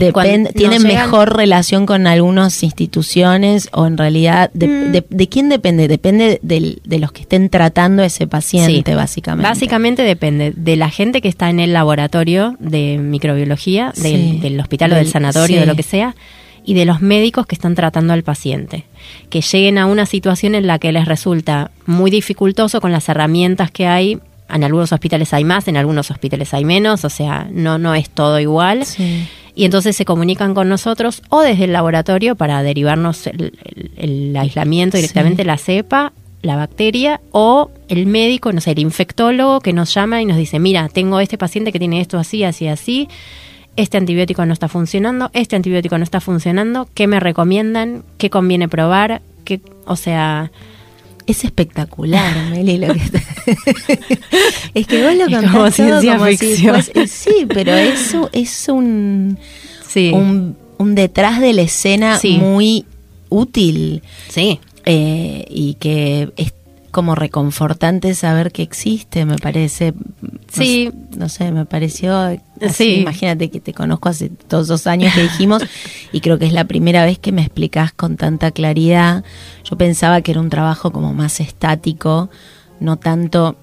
tienen 0.54 0.82
mejor 0.82 1.36
relación 1.36 1.86
con 1.86 2.06
algunas 2.06 2.62
instituciones 2.62 3.68
o 3.72 3.86
en 3.86 3.98
realidad 3.98 4.50
de, 4.54 5.02
mm. 5.08 5.16
quién 5.30 5.48
depende 5.48 5.88
depende 5.88 6.40
de 6.42 6.98
los 6.98 7.12
que 7.12 7.22
estén 7.22 7.48
tratando 7.48 8.02
a 8.02 8.06
ese 8.06 8.26
paciente 8.26 8.94
básicamente. 8.94 9.48
Básicamente 9.48 10.02
depende 10.02 10.52
de 10.56 10.76
la 10.76 10.90
gente 10.90 11.20
que 11.20 11.28
está 11.28 11.50
en 11.50 11.60
el 11.60 11.72
laboratorio 11.72 12.56
de 12.58 12.98
microbiología 12.98 13.92
del, 13.96 14.58
hospital 14.60 14.92
o 14.92 14.96
del 14.96 15.08
sanatorio 15.08 15.60
de 15.60 15.66
lo 15.66 15.74
que 15.74 15.82
sea 15.82 16.14
y 16.64 16.74
de 16.74 16.84
los 16.84 17.00
médicos 17.00 17.46
que 17.46 17.54
están 17.54 17.74
tratando 17.74 18.12
al 18.12 18.24
paciente. 18.24 18.84
Que 19.30 19.40
lleguen 19.40 19.78
a 19.78 19.86
una 19.86 20.04
situación 20.04 20.54
en 20.54 20.66
la 20.66 20.78
que 20.78 20.92
les 20.92 21.06
resulta 21.06 21.70
muy 21.86 22.10
dificultoso 22.10 22.80
con 22.80 22.92
las 22.92 23.08
herramientas 23.08 23.70
que 23.70 23.86
hay. 23.86 24.18
En 24.48 24.64
algunos 24.64 24.92
hospitales 24.92 25.32
hay 25.32 25.44
más, 25.44 25.68
en 25.68 25.76
algunos 25.76 26.10
hospitales 26.10 26.52
hay 26.54 26.64
menos, 26.64 27.04
o 27.04 27.10
sea, 27.10 27.48
no, 27.50 27.78
no 27.78 27.94
es 27.94 28.10
todo 28.10 28.40
igual. 28.40 28.84
Y 29.56 29.64
entonces 29.64 29.96
se 29.96 30.04
comunican 30.04 30.54
con 30.54 30.68
nosotros 30.68 31.22
o 31.30 31.40
desde 31.40 31.64
el 31.64 31.72
laboratorio 31.72 32.36
para 32.36 32.62
derivarnos 32.62 33.26
el, 33.26 34.36
aislamiento 34.38 34.98
directamente, 34.98 35.46
la 35.46 35.56
cepa, 35.56 36.12
la 36.42 36.56
bacteria, 36.56 37.22
o 37.32 37.70
el 37.88 38.06
médico, 38.06 38.52
no 38.52 38.60
sé, 38.60 38.72
el 38.72 38.80
infectólogo 38.80 39.60
que 39.60 39.72
nos 39.72 39.94
llama 39.94 40.20
y 40.20 40.26
nos 40.26 40.36
dice, 40.36 40.58
mira, 40.58 40.90
tengo 40.90 41.20
este 41.20 41.38
paciente 41.38 41.72
que 41.72 41.78
tiene 41.78 42.02
esto 42.02 42.18
así, 42.18 42.44
así, 42.44 42.68
así, 42.68 43.08
este 43.76 43.96
antibiótico 43.96 44.44
no 44.44 44.52
está 44.52 44.68
funcionando, 44.68 45.30
este 45.32 45.56
antibiótico 45.56 45.96
no 45.96 46.04
está 46.04 46.20
funcionando, 46.20 46.86
¿qué 46.92 47.06
me 47.06 47.18
recomiendan? 47.18 48.04
¿Qué 48.18 48.28
conviene 48.28 48.68
probar? 48.68 49.22
¿Qué, 49.44 49.62
o 49.86 49.96
sea 49.96 50.52
es 51.26 51.44
espectacular, 51.44 52.36
Meli, 52.50 52.78
lo 52.78 52.94
que 52.94 53.00
Es 54.74 54.86
que 54.86 55.02
vos 55.02 55.14
lo 55.14 55.24
contás 55.24 55.52
como 55.52 55.70
ciencia 55.70 56.18
ficción. 56.18 56.82
sí, 57.06 57.46
pero 57.48 57.74
eso 57.74 58.30
es 58.32 58.68
un, 58.68 59.38
un, 60.78 60.94
detrás 60.94 61.40
de 61.40 61.52
la 61.52 61.62
escena 61.62 62.20
muy 62.38 62.84
útil. 63.28 64.02
Sí. 64.28 64.60
Eh, 64.88 65.44
y 65.50 65.74
que 65.74 66.30
es 66.36 66.52
como 66.90 67.14
reconfortante 67.14 68.14
saber 68.14 68.52
que 68.52 68.62
existe, 68.62 69.24
me 69.24 69.36
parece. 69.36 69.94
Sí. 70.48 70.90
No, 71.16 71.28
sé, 71.28 71.52
me 71.52 71.66
pareció. 71.66 72.38
sí. 72.70 73.00
Imagínate 73.00 73.50
que 73.50 73.60
te 73.60 73.72
conozco 73.72 74.08
hace 74.08 74.28
todos 74.28 74.68
los 74.68 74.86
años 74.86 75.14
que 75.14 75.22
dijimos 75.22 75.62
y 76.12 76.20
creo 76.20 76.38
que 76.38 76.46
es 76.46 76.52
la 76.52 76.64
primera 76.64 77.04
vez 77.04 77.18
que 77.18 77.32
me 77.32 77.42
explicas 77.42 77.92
con 77.92 78.16
tanta 78.16 78.50
claridad. 78.50 79.24
Yo 79.64 79.76
pensaba 79.76 80.20
que 80.22 80.32
era 80.32 80.40
un 80.40 80.50
trabajo 80.50 80.90
como 80.90 81.12
más 81.14 81.40
estático, 81.40 82.30
no 82.80 82.96
tanto 82.96 83.56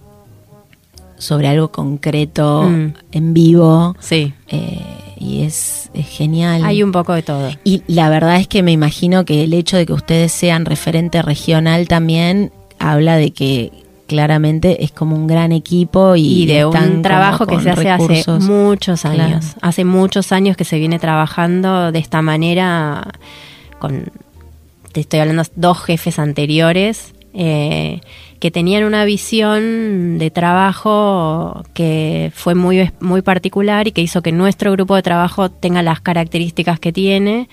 sobre 1.17 1.47
algo 1.47 1.71
concreto 1.71 2.63
mm. 2.63 2.93
en 3.13 3.33
vivo. 3.33 3.95
Sí. 3.99 4.33
Eh, 4.49 4.81
y 5.17 5.43
es, 5.43 5.89
es, 5.93 6.07
genial. 6.07 6.63
Hay 6.65 6.83
un 6.83 6.91
poco 6.91 7.13
de 7.13 7.23
todo. 7.23 7.49
Y 7.63 7.81
la 7.87 8.09
verdad 8.09 8.35
es 8.37 8.47
que 8.47 8.61
me 8.61 8.71
imagino 8.71 9.23
que 9.23 9.45
el 9.45 9.53
hecho 9.53 9.77
de 9.77 9.85
que 9.85 9.93
ustedes 9.93 10.31
sean 10.31 10.65
referente 10.65 11.21
regional 11.21 11.87
también 11.87 12.51
habla 12.91 13.17
de 13.17 13.31
que 13.31 13.71
claramente 14.07 14.83
es 14.83 14.91
como 14.91 15.15
un 15.15 15.27
gran 15.27 15.51
equipo 15.51 16.15
y, 16.15 16.45
de 16.45 16.65
un 16.65 17.01
trabajo 17.01 17.47
que 17.47 17.59
se 17.59 17.69
hace 17.69 17.89
hace 17.89 18.23
muchos 18.39 19.05
años. 19.05 19.55
Hace 19.61 19.85
muchos 19.85 20.31
años 20.31 20.57
que 20.57 20.65
se 20.65 20.77
viene 20.77 20.99
trabajando 20.99 21.91
de 21.91 21.99
esta 21.99 22.21
manera 22.21 23.07
con, 23.79 24.11
te 24.91 25.01
estoy 25.01 25.19
hablando, 25.19 25.43
dos 25.55 25.81
jefes 25.83 26.19
anteriores 26.19 27.13
eh, 27.33 28.01
que 28.39 28.51
tenían 28.51 28.83
una 28.83 29.05
visión 29.05 30.19
de 30.19 30.29
trabajo 30.29 31.63
que 31.73 32.31
fue 32.35 32.55
muy, 32.55 32.91
muy 32.99 33.21
particular 33.21 33.87
y 33.87 33.91
que 33.91 34.01
hizo 34.01 34.21
que 34.21 34.31
nuestro 34.31 34.71
grupo 34.73 34.95
de 34.95 35.01
trabajo 35.01 35.49
tenga 35.49 35.81
las 35.81 36.01
características 36.01 36.79
que 36.79 36.91
tiene 36.91 37.49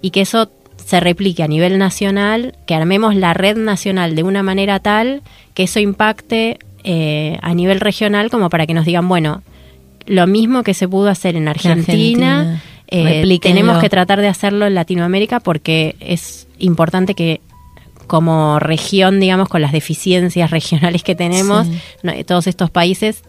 y 0.00 0.10
que 0.10 0.22
eso 0.22 0.50
se 0.90 0.98
replique 0.98 1.44
a 1.44 1.46
nivel 1.46 1.78
nacional, 1.78 2.56
que 2.66 2.74
armemos 2.74 3.14
la 3.14 3.32
red 3.32 3.56
nacional 3.56 4.16
de 4.16 4.24
una 4.24 4.42
manera 4.42 4.80
tal 4.80 5.22
que 5.54 5.62
eso 5.62 5.78
impacte 5.78 6.58
eh, 6.82 7.38
a 7.42 7.54
nivel 7.54 7.78
regional 7.78 8.28
como 8.28 8.50
para 8.50 8.66
que 8.66 8.74
nos 8.74 8.86
digan, 8.86 9.08
bueno, 9.08 9.44
lo 10.06 10.26
mismo 10.26 10.64
que 10.64 10.74
se 10.74 10.88
pudo 10.88 11.08
hacer 11.08 11.36
en 11.36 11.46
Argentina, 11.46 12.60
eh, 12.88 13.38
tenemos 13.40 13.78
que 13.78 13.88
tratar 13.88 14.20
de 14.20 14.26
hacerlo 14.26 14.66
en 14.66 14.74
Latinoamérica 14.74 15.38
porque 15.38 15.94
es 16.00 16.48
importante 16.58 17.14
que 17.14 17.40
como 18.08 18.58
región, 18.58 19.20
digamos, 19.20 19.48
con 19.48 19.62
las 19.62 19.70
deficiencias 19.70 20.50
regionales 20.56 21.04
que 21.04 21.14
tenemos, 21.14 21.68
todos 22.26 22.48
estos 22.48 22.68
países 22.68 23.22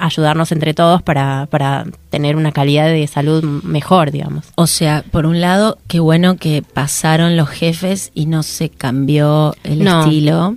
ayudarnos 0.00 0.50
entre 0.52 0.74
todos 0.74 1.02
para, 1.02 1.46
para 1.50 1.86
tener 2.08 2.36
una 2.36 2.52
calidad 2.52 2.86
de 2.86 3.06
salud 3.06 3.44
mejor, 3.62 4.10
digamos. 4.10 4.46
O 4.56 4.66
sea, 4.66 5.04
por 5.10 5.26
un 5.26 5.40
lado, 5.40 5.78
qué 5.86 6.00
bueno 6.00 6.36
que 6.36 6.62
pasaron 6.62 7.36
los 7.36 7.48
jefes 7.48 8.10
y 8.14 8.26
no 8.26 8.42
se 8.42 8.70
cambió 8.70 9.54
el 9.62 9.86
estilo. 9.86 10.56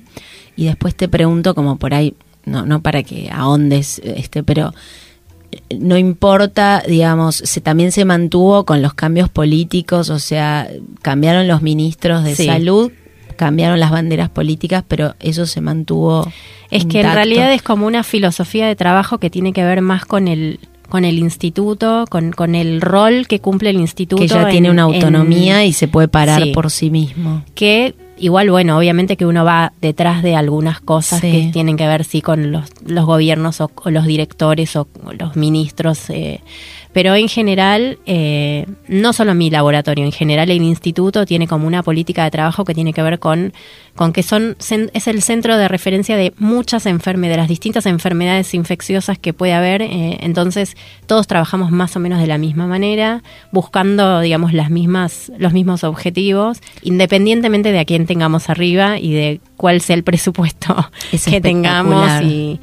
Y 0.56 0.66
después 0.66 0.96
te 0.96 1.08
pregunto, 1.08 1.56
como 1.56 1.78
por 1.78 1.94
ahí, 1.94 2.16
no, 2.46 2.66
no 2.66 2.82
para 2.82 3.04
que 3.04 3.30
ahondes, 3.32 4.00
este, 4.04 4.44
pero 4.44 4.74
no 5.78 5.98
importa, 5.98 6.84
digamos, 6.88 7.36
se, 7.36 7.62
también 7.62 7.92
se 7.92 8.06
mantuvo 8.06 8.66
con 8.66 8.82
los 8.82 8.94
cambios 8.94 9.30
políticos, 9.30 10.10
o 10.10 10.20
sea, 10.20 10.70
cambiaron 11.02 11.48
los 11.48 11.62
ministros 11.62 12.24
de 12.24 12.36
salud, 12.36 12.92
cambiaron 13.36 13.80
las 13.80 13.92
banderas 13.92 14.30
políticas, 14.30 14.84
pero 14.88 15.16
eso 15.20 15.46
se 15.46 15.62
mantuvo. 15.62 16.32
Es 16.72 16.86
que 16.86 17.02
en 17.02 17.14
realidad 17.14 17.54
es 17.54 17.62
como 17.62 17.86
una 17.86 18.04
filosofía 18.04 18.68
de 18.68 18.76
trabajo 18.76 19.20
que 19.20 19.30
tiene 19.30 19.54
que 19.54 19.64
ver 19.64 19.82
más 19.82 20.06
con 20.06 20.28
el 20.28 20.60
con 20.90 21.06
el 21.06 21.18
instituto, 21.18 22.06
con, 22.08 22.32
con 22.34 22.54
el 22.54 22.80
rol 22.80 23.26
que 23.28 23.40
cumple 23.40 23.72
el 23.72 23.78
instituto. 23.78 24.22
Que 24.22 24.28
ya 24.28 24.48
tiene 24.50 24.70
una 24.70 24.84
autonomía 24.84 25.66
y 25.66 25.74
se 25.74 25.88
puede 25.88 26.08
parar 26.08 26.44
por 26.54 26.70
sí 26.70 26.92
mismo. 26.92 27.44
Que 27.56 27.96
igual, 28.18 28.52
bueno, 28.52 28.78
obviamente 28.78 29.18
que 29.18 29.26
uno 29.26 29.44
va 29.44 29.74
detrás 29.82 30.22
de 30.22 30.36
algunas 30.36 30.80
cosas 30.82 31.20
que 31.20 31.50
tienen 31.52 31.78
que 31.78 31.88
ver, 31.88 32.04
sí, 32.04 32.22
con 32.22 32.52
los, 32.52 32.70
los 32.86 33.06
gobiernos 33.06 33.60
o, 33.60 33.72
los 33.86 34.06
directores 34.06 34.76
o, 34.76 34.88
los 35.18 35.36
ministros. 35.36 36.10
Eh, 36.10 36.42
pero 36.94 37.16
en 37.16 37.28
general, 37.28 37.98
eh, 38.06 38.68
no 38.88 39.14
solo 39.14 39.34
mi 39.34 39.50
laboratorio, 39.50 40.06
en 40.06 40.12
general 40.12 40.52
el 40.52 40.62
instituto 40.62 41.26
tiene 41.26 41.48
como 41.48 41.68
una 41.68 41.82
política 41.82 42.24
de 42.24 42.32
trabajo 42.32 42.64
que 42.66 42.76
tiene 42.76 42.94
que 42.94 43.02
ver 43.02 43.20
con, 43.20 43.52
con 43.96 44.14
que 44.14 44.22
son 44.22 44.56
es 44.94 45.08
el 45.08 45.22
centro 45.24 45.58
de 45.58 45.68
referencia 45.68 46.16
de 46.16 46.34
muchas 46.38 46.86
enfermedades, 46.86 47.34
de 47.34 47.38
las 47.38 47.48
distintas 47.48 47.86
enfermedades 47.86 48.54
infecciosas 48.54 49.18
que 49.18 49.34
puede 49.34 49.54
haber. 49.54 49.82
Eh, 49.82 50.20
entonces, 50.22 50.76
todos 51.08 51.26
trabajamos 51.26 51.72
más 51.72 51.96
o 51.96 52.00
menos 52.00 52.20
de 52.20 52.28
la 52.28 52.38
misma 52.38 52.68
manera, 52.68 53.24
buscando, 53.52 54.20
digamos, 54.20 54.54
las 54.54 54.70
mismas, 54.70 55.32
los 55.38 55.54
mismos 55.54 55.84
objetivos, 55.84 56.60
independientemente 56.84 57.72
de 57.72 57.80
a 57.80 57.86
quién 57.86 58.06
tengamos 58.06 58.50
arriba 58.50 59.00
y 59.00 59.14
de 59.14 59.42
cuál 59.58 59.82
sea 59.82 59.96
el 59.96 60.04
presupuesto 60.04 60.90
que 61.26 61.42
tengamos 61.42 62.22
y 62.22 62.60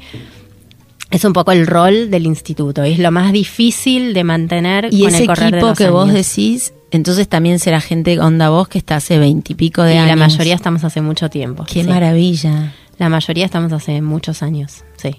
es 1.11 1.25
un 1.25 1.33
poco 1.33 1.51
el 1.51 1.67
rol 1.67 2.09
del 2.09 2.25
instituto, 2.25 2.83
es 2.83 2.97
lo 2.97 3.11
más 3.11 3.33
difícil 3.33 4.13
de 4.13 4.23
mantener 4.23 4.87
y 4.91 5.05
ese 5.05 5.25
equipo 5.25 5.73
que 5.73 5.89
vos 5.89 6.11
decís, 6.11 6.73
entonces 6.89 7.27
también 7.27 7.59
será 7.59 7.81
gente 7.81 8.17
onda 8.19 8.49
vos 8.49 8.69
que 8.69 8.77
está 8.77 8.95
hace 8.95 9.19
veintipico 9.19 9.83
de 9.83 9.97
años. 9.97 10.07
la 10.07 10.15
mayoría 10.15 10.55
estamos 10.55 10.83
hace 10.85 11.01
mucho 11.01 11.29
tiempo. 11.29 11.65
Qué 11.71 11.83
maravilla. 11.83 12.73
La 12.97 13.09
mayoría 13.09 13.45
estamos 13.45 13.73
hace 13.73 14.01
muchos 14.01 14.41
años, 14.41 14.83
sí. 14.95 15.15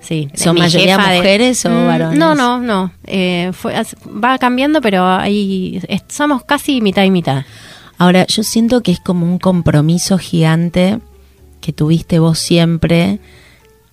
Sí. 0.00 0.28
¿Son 0.34 0.58
mayoría 0.58 0.98
mujeres 0.98 1.64
o 1.64 1.70
mm, 1.70 1.86
varones? 1.86 2.18
No, 2.18 2.34
no, 2.34 2.60
no. 2.60 2.92
Eh, 3.06 3.52
va 4.22 4.36
cambiando, 4.38 4.82
pero 4.82 5.06
ahí 5.06 5.80
somos 6.08 6.44
casi 6.44 6.82
mitad 6.82 7.04
y 7.04 7.10
mitad. 7.10 7.44
Ahora, 7.96 8.26
yo 8.26 8.42
siento 8.42 8.82
que 8.82 8.92
es 8.92 9.00
como 9.00 9.24
un 9.24 9.38
compromiso 9.38 10.18
gigante 10.18 10.98
que 11.62 11.72
tuviste 11.72 12.18
vos 12.18 12.38
siempre 12.38 13.18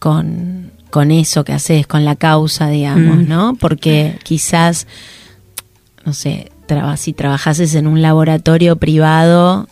con, 0.02 0.72
con 0.90 1.12
eso 1.12 1.44
que 1.44 1.54
haces, 1.54 1.86
con 1.86 2.06
la 2.06 2.16
causa, 2.16 2.70
digamos, 2.70 3.18
mm. 3.18 3.30
¿no? 3.30 3.56
Porque 3.60 4.18
quizás, 4.24 4.88
no 6.04 6.14
sé, 6.14 6.52
si 6.98 7.14
trabajases 7.14 7.76
en 7.76 7.86
un 7.86 8.02
laboratorio 8.02 8.78
privado 8.78 9.68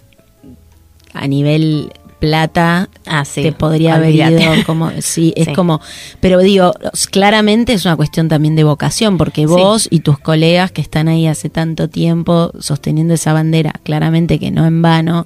a 1.14 1.28
nivel 1.28 1.92
plata 2.20 2.90
ah, 3.08 3.24
te 3.34 3.54
podría 3.54 3.96
haber 3.96 4.14
ido 4.14 4.52
como 4.66 4.92
sí 5.00 5.34
es 5.38 5.48
como 5.56 5.80
pero 6.20 6.40
digo 6.40 6.74
claramente 7.12 7.72
es 7.72 7.86
una 7.86 7.96
cuestión 7.96 8.28
también 8.28 8.58
de 8.58 8.66
vocación 8.66 9.18
porque 9.18 9.46
vos 9.46 9.88
y 9.90 10.02
tus 10.02 10.20
colegas 10.20 10.72
que 10.72 10.82
están 10.82 11.08
ahí 11.08 11.28
hace 11.28 11.50
tanto 11.50 11.88
tiempo 11.88 12.52
sosteniendo 12.60 13.14
esa 13.14 13.32
bandera 13.32 13.74
claramente 13.84 14.38
que 14.38 14.52
no 14.52 14.66
en 14.66 14.82
vano 14.82 15.26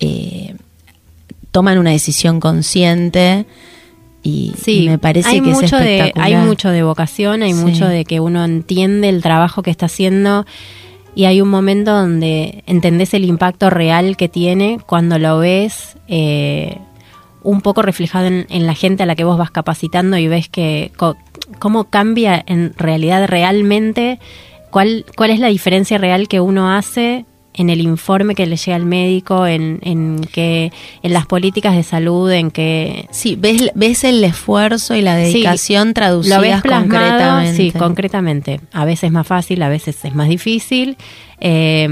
eh, 0.00 0.56
toman 1.52 1.78
una 1.78 1.90
decisión 1.90 2.40
consciente 2.40 3.46
y, 4.22 4.52
sí, 4.60 4.88
me 4.88 4.98
parece 4.98 5.28
hay 5.28 5.40
que 5.40 5.50
mucho 5.50 5.78
es 5.78 5.84
de 5.84 6.12
hay 6.16 6.36
mucho 6.36 6.70
de 6.70 6.82
vocación 6.82 7.42
hay 7.42 7.54
mucho 7.54 7.86
de 7.86 8.04
que 8.04 8.20
uno 8.20 8.44
entiende 8.44 9.08
el 9.08 9.22
trabajo 9.22 9.62
que 9.62 9.70
está 9.70 9.86
haciendo 9.86 10.44
y 11.14 11.24
hay 11.24 11.40
un 11.40 11.48
momento 11.48 11.92
donde 11.92 12.62
entendés 12.66 13.14
el 13.14 13.24
impacto 13.24 13.70
real 13.70 14.16
que 14.16 14.28
tiene 14.28 14.78
cuando 14.86 15.18
lo 15.18 15.38
ves 15.38 15.96
eh, 16.08 16.78
un 17.42 17.60
poco 17.60 17.82
reflejado 17.82 18.26
en, 18.26 18.66
la 18.66 18.74
gente 18.74 19.04
a 19.04 19.06
la 19.06 19.14
que 19.14 19.24
vos 19.24 19.38
vas 19.38 19.50
capacitando 19.50 20.18
y 20.18 20.28
ves 20.28 20.48
que 20.48 20.92
cómo 21.58 21.84
cambia 21.84 22.42
en 22.46 22.74
realidad 22.76 23.26
realmente 23.28 24.18
cuál 24.70 25.06
cuál 25.16 25.30
es 25.30 25.38
la 25.38 25.48
diferencia 25.48 25.98
real 25.98 26.28
que 26.28 26.40
uno 26.40 26.72
hace 26.72 27.24
en 27.58 27.70
el 27.70 27.80
informe 27.80 28.34
que 28.34 28.46
le 28.46 28.56
llega 28.56 28.76
al 28.76 28.86
médico, 28.86 29.46
en, 29.46 29.80
en 29.82 30.20
que 30.32 30.72
en 31.02 31.12
las 31.12 31.26
políticas 31.26 31.76
de 31.76 31.82
salud, 31.82 32.30
en 32.30 32.50
que 32.50 33.06
sí 33.10 33.36
ves 33.36 33.70
ves 33.74 34.04
el 34.04 34.22
esfuerzo 34.24 34.94
y 34.94 35.02
la 35.02 35.16
dedicación 35.16 35.94
traducidas 35.94 36.64
lo 36.64 36.70
concretamente. 36.70 37.56
Sí, 37.56 37.72
concretamente. 37.72 38.60
A 38.72 38.84
veces 38.84 39.04
es 39.04 39.12
más 39.12 39.26
fácil, 39.26 39.62
a 39.62 39.68
veces 39.68 40.04
es 40.04 40.14
más 40.14 40.28
difícil. 40.28 40.96
Eh, 41.40 41.88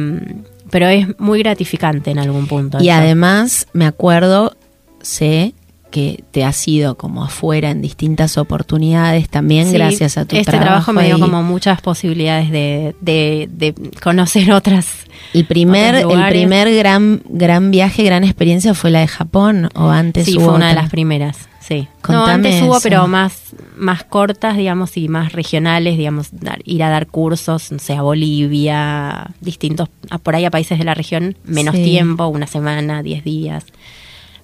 pero 0.70 0.88
es 0.88 1.18
muy 1.18 1.38
gratificante 1.40 2.10
en 2.10 2.18
algún 2.18 2.46
punto. 2.46 2.78
Y 2.80 2.90
además, 2.90 3.68
me 3.72 3.86
acuerdo, 3.86 4.56
sé 5.00 5.54
que 5.96 6.24
te 6.30 6.44
has 6.44 6.68
ido 6.68 6.98
como 6.98 7.24
afuera 7.24 7.70
en 7.70 7.80
distintas 7.80 8.36
oportunidades 8.36 9.30
también 9.30 9.72
gracias 9.72 10.18
a 10.18 10.26
tu 10.26 10.36
este 10.36 10.50
trabajo. 10.50 10.58
Este 10.58 10.66
trabajo 10.66 10.92
me 10.92 11.06
dio 11.06 11.18
como 11.18 11.42
muchas 11.42 11.80
posibilidades 11.80 12.50
de, 12.50 12.94
de, 13.00 13.74
conocer 14.02 14.52
otras. 14.52 15.06
El 15.32 15.46
primer, 15.46 15.94
el 15.94 16.28
primer 16.28 16.74
gran, 16.74 17.22
gran 17.30 17.70
viaje, 17.70 18.02
gran 18.02 18.24
experiencia 18.24 18.74
fue 18.74 18.90
la 18.90 19.00
de 19.00 19.08
Japón 19.08 19.70
o 19.74 19.88
antes 19.88 20.26
Sí, 20.26 20.34
fue 20.34 20.52
una 20.52 20.68
de 20.68 20.74
las 20.74 20.90
primeras. 20.90 21.48
Sí. 21.60 21.88
no, 22.06 22.26
antes 22.26 22.62
hubo, 22.62 22.78
pero 22.82 23.08
más, 23.08 23.54
más 23.78 24.04
cortas, 24.04 24.58
digamos, 24.58 24.98
y 24.98 25.08
más 25.08 25.32
regionales, 25.32 25.96
digamos, 25.96 26.28
ir 26.66 26.82
a 26.82 26.90
dar 26.90 27.06
cursos, 27.06 27.72
no 27.72 27.78
sé, 27.78 27.94
a 27.94 28.02
Bolivia, 28.02 29.30
distintos, 29.40 29.88
por 30.22 30.36
ahí 30.36 30.44
a 30.44 30.50
países 30.50 30.78
de 30.78 30.84
la 30.84 30.92
región, 30.92 31.38
menos 31.44 31.74
tiempo, 31.74 32.26
una 32.26 32.46
semana, 32.46 33.02
diez 33.02 33.24
días 33.24 33.64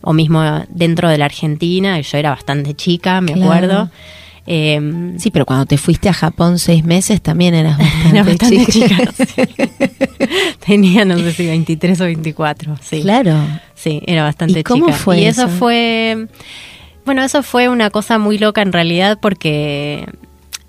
o 0.02 0.12
mismo 0.12 0.42
dentro 0.68 1.08
de 1.08 1.18
la 1.18 1.26
Argentina, 1.26 2.00
yo 2.00 2.18
era 2.18 2.30
bastante 2.30 2.74
chica, 2.74 3.20
me 3.20 3.32
acuerdo. 3.32 3.90
Em, 4.44 5.18
sí, 5.20 5.30
pero 5.30 5.46
cuando 5.46 5.66
te 5.66 5.78
fuiste 5.78 6.08
a 6.08 6.12
Japón 6.12 6.58
seis 6.58 6.84
meses 6.84 7.22
también 7.22 7.54
eras 7.54 7.78
bastante, 8.12 8.66
chica. 8.66 8.96
Tenía, 10.66 11.04
no 11.04 11.16
sé 11.18 11.32
si 11.32 11.46
23 11.46 12.00
o 12.00 12.04
24. 12.04 12.76
Sí. 12.82 13.02
Claro. 13.02 13.36
Sí, 13.74 14.02
era 14.04 14.24
bastante 14.24 14.60
¿Y 14.60 14.62
cómo 14.64 14.92
Fue 14.92 15.20
y 15.20 15.26
eso, 15.26 15.48
fue. 15.48 16.26
Bueno, 17.04 17.22
eso 17.22 17.42
fue 17.42 17.68
una 17.68 17.90
cosa 17.90 18.18
muy 18.18 18.38
loca 18.38 18.62
en 18.62 18.72
realidad 18.72 19.18
porque 19.20 20.06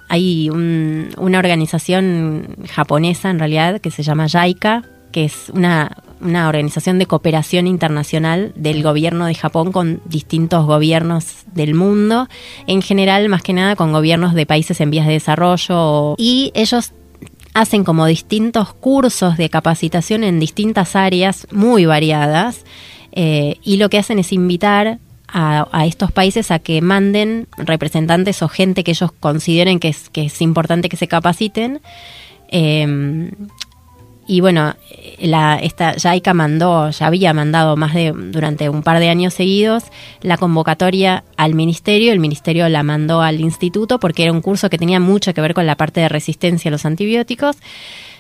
hay 0.10 0.50
una 0.50 1.40
organización 1.40 2.56
japonesa 2.70 3.32
en 3.32 3.40
realidad 3.40 3.82
que 3.82 3.90
se 3.90 4.04
llama 4.04 4.28
JICA, 4.28 4.84
que 5.12 5.26
es 5.26 5.50
una 5.54 5.98
una 6.24 6.48
organización 6.48 7.00
de 7.00 7.06
cooperación 7.06 7.68
internacional 7.68 8.54
del 8.56 8.82
gobierno 8.82 9.26
de 9.26 9.36
Japón 9.36 9.72
con 9.72 10.02
distintos 10.06 10.66
gobiernos 10.66 11.44
del 11.54 11.76
mundo, 11.76 12.28
en 12.68 12.82
general 12.82 13.30
más 13.30 13.44
que 13.44 13.54
nada 13.54 13.76
con 13.76 13.92
gobiernos 13.92 14.34
de 14.34 14.46
países 14.46 14.80
en 14.82 14.92
vías 14.92 15.08
de 15.08 15.14
desarrollo 15.14 16.16
y 16.18 16.52
ellos 16.56 16.94
hacen 17.54 17.84
como 17.84 18.06
distintos 18.06 18.74
cursos 18.74 19.38
de 19.38 19.50
capacitación 19.50 20.24
en 20.24 20.40
distintas 20.40 20.96
áreas 20.96 21.48
muy 21.52 21.86
variadas 21.86 22.66
eh, 23.12 23.58
y 23.62 23.78
lo 23.78 23.90
que 23.90 24.00
hacen 24.00 24.18
es 24.20 24.34
invitar 24.34 25.00
a, 25.36 25.86
estos 25.88 26.12
países 26.12 26.52
a 26.52 26.60
que 26.60 26.80
manden 26.82 27.48
representantes 27.58 28.44
o 28.44 28.48
gente 28.48 28.84
que 28.84 28.92
ellos 28.92 29.12
consideren 29.20 29.80
que 29.80 29.88
es, 29.88 30.10
que 30.10 30.26
es 30.26 30.42
importante 30.42 30.90
que 30.90 30.98
se 30.98 31.08
capaciten. 31.08 31.82
Eh, 32.50 33.32
y 34.26 34.40
bueno, 34.40 34.76
la, 35.20 35.60
esta 35.62 35.94
JICA 35.94 36.34
mandó, 36.34 36.90
ya 36.90 37.08
había 37.08 37.34
mandado 37.34 37.76
más 37.76 37.94
de 37.94 38.14
durante 38.14 38.70
un 38.70 38.82
par 38.82 39.00
de 39.00 39.10
años 39.10 39.34
seguidos 39.34 39.84
la 40.22 40.38
convocatoria 40.38 41.24
al 41.36 41.56
ministerio, 41.56 42.14
el 42.14 42.20
ministerio 42.20 42.70
la 42.70 42.84
mandó 42.84 43.22
al 43.22 43.42
instituto 43.42 44.00
porque 44.00 44.24
era 44.24 44.32
un 44.32 44.42
curso 44.42 44.70
que 44.70 44.78
tenía 44.78 45.00
mucho 45.00 45.34
que 45.34 45.42
ver 45.42 45.54
con 45.54 45.66
la 45.66 45.76
parte 45.76 46.00
de 46.00 46.10
resistencia 46.10 46.70
a 46.70 46.72
los 46.72 46.86
antibióticos. 46.86 47.58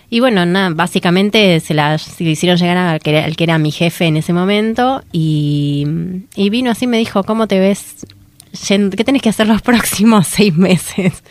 Y 0.09 0.19
bueno, 0.19 0.45
nada, 0.45 0.69
básicamente 0.69 1.59
se 1.59 1.73
la 1.73 1.97
hicieron 2.19 2.57
llegar 2.57 2.77
al 2.77 2.99
que, 2.99 3.17
era, 3.17 3.31
que 3.31 3.43
era 3.43 3.57
mi 3.57 3.71
jefe 3.71 4.05
en 4.05 4.17
ese 4.17 4.33
momento 4.33 5.03
y, 5.11 5.87
y 6.35 6.49
vino 6.49 6.69
así 6.69 6.85
me 6.85 6.97
dijo, 6.97 7.23
¿cómo 7.23 7.47
te 7.47 7.59
ves? 7.59 8.05
¿Qué 8.67 9.03
tenés 9.03 9.21
que 9.21 9.29
hacer 9.29 9.47
los 9.47 9.61
próximos 9.63 10.27
seis 10.27 10.55
meses? 10.55 11.23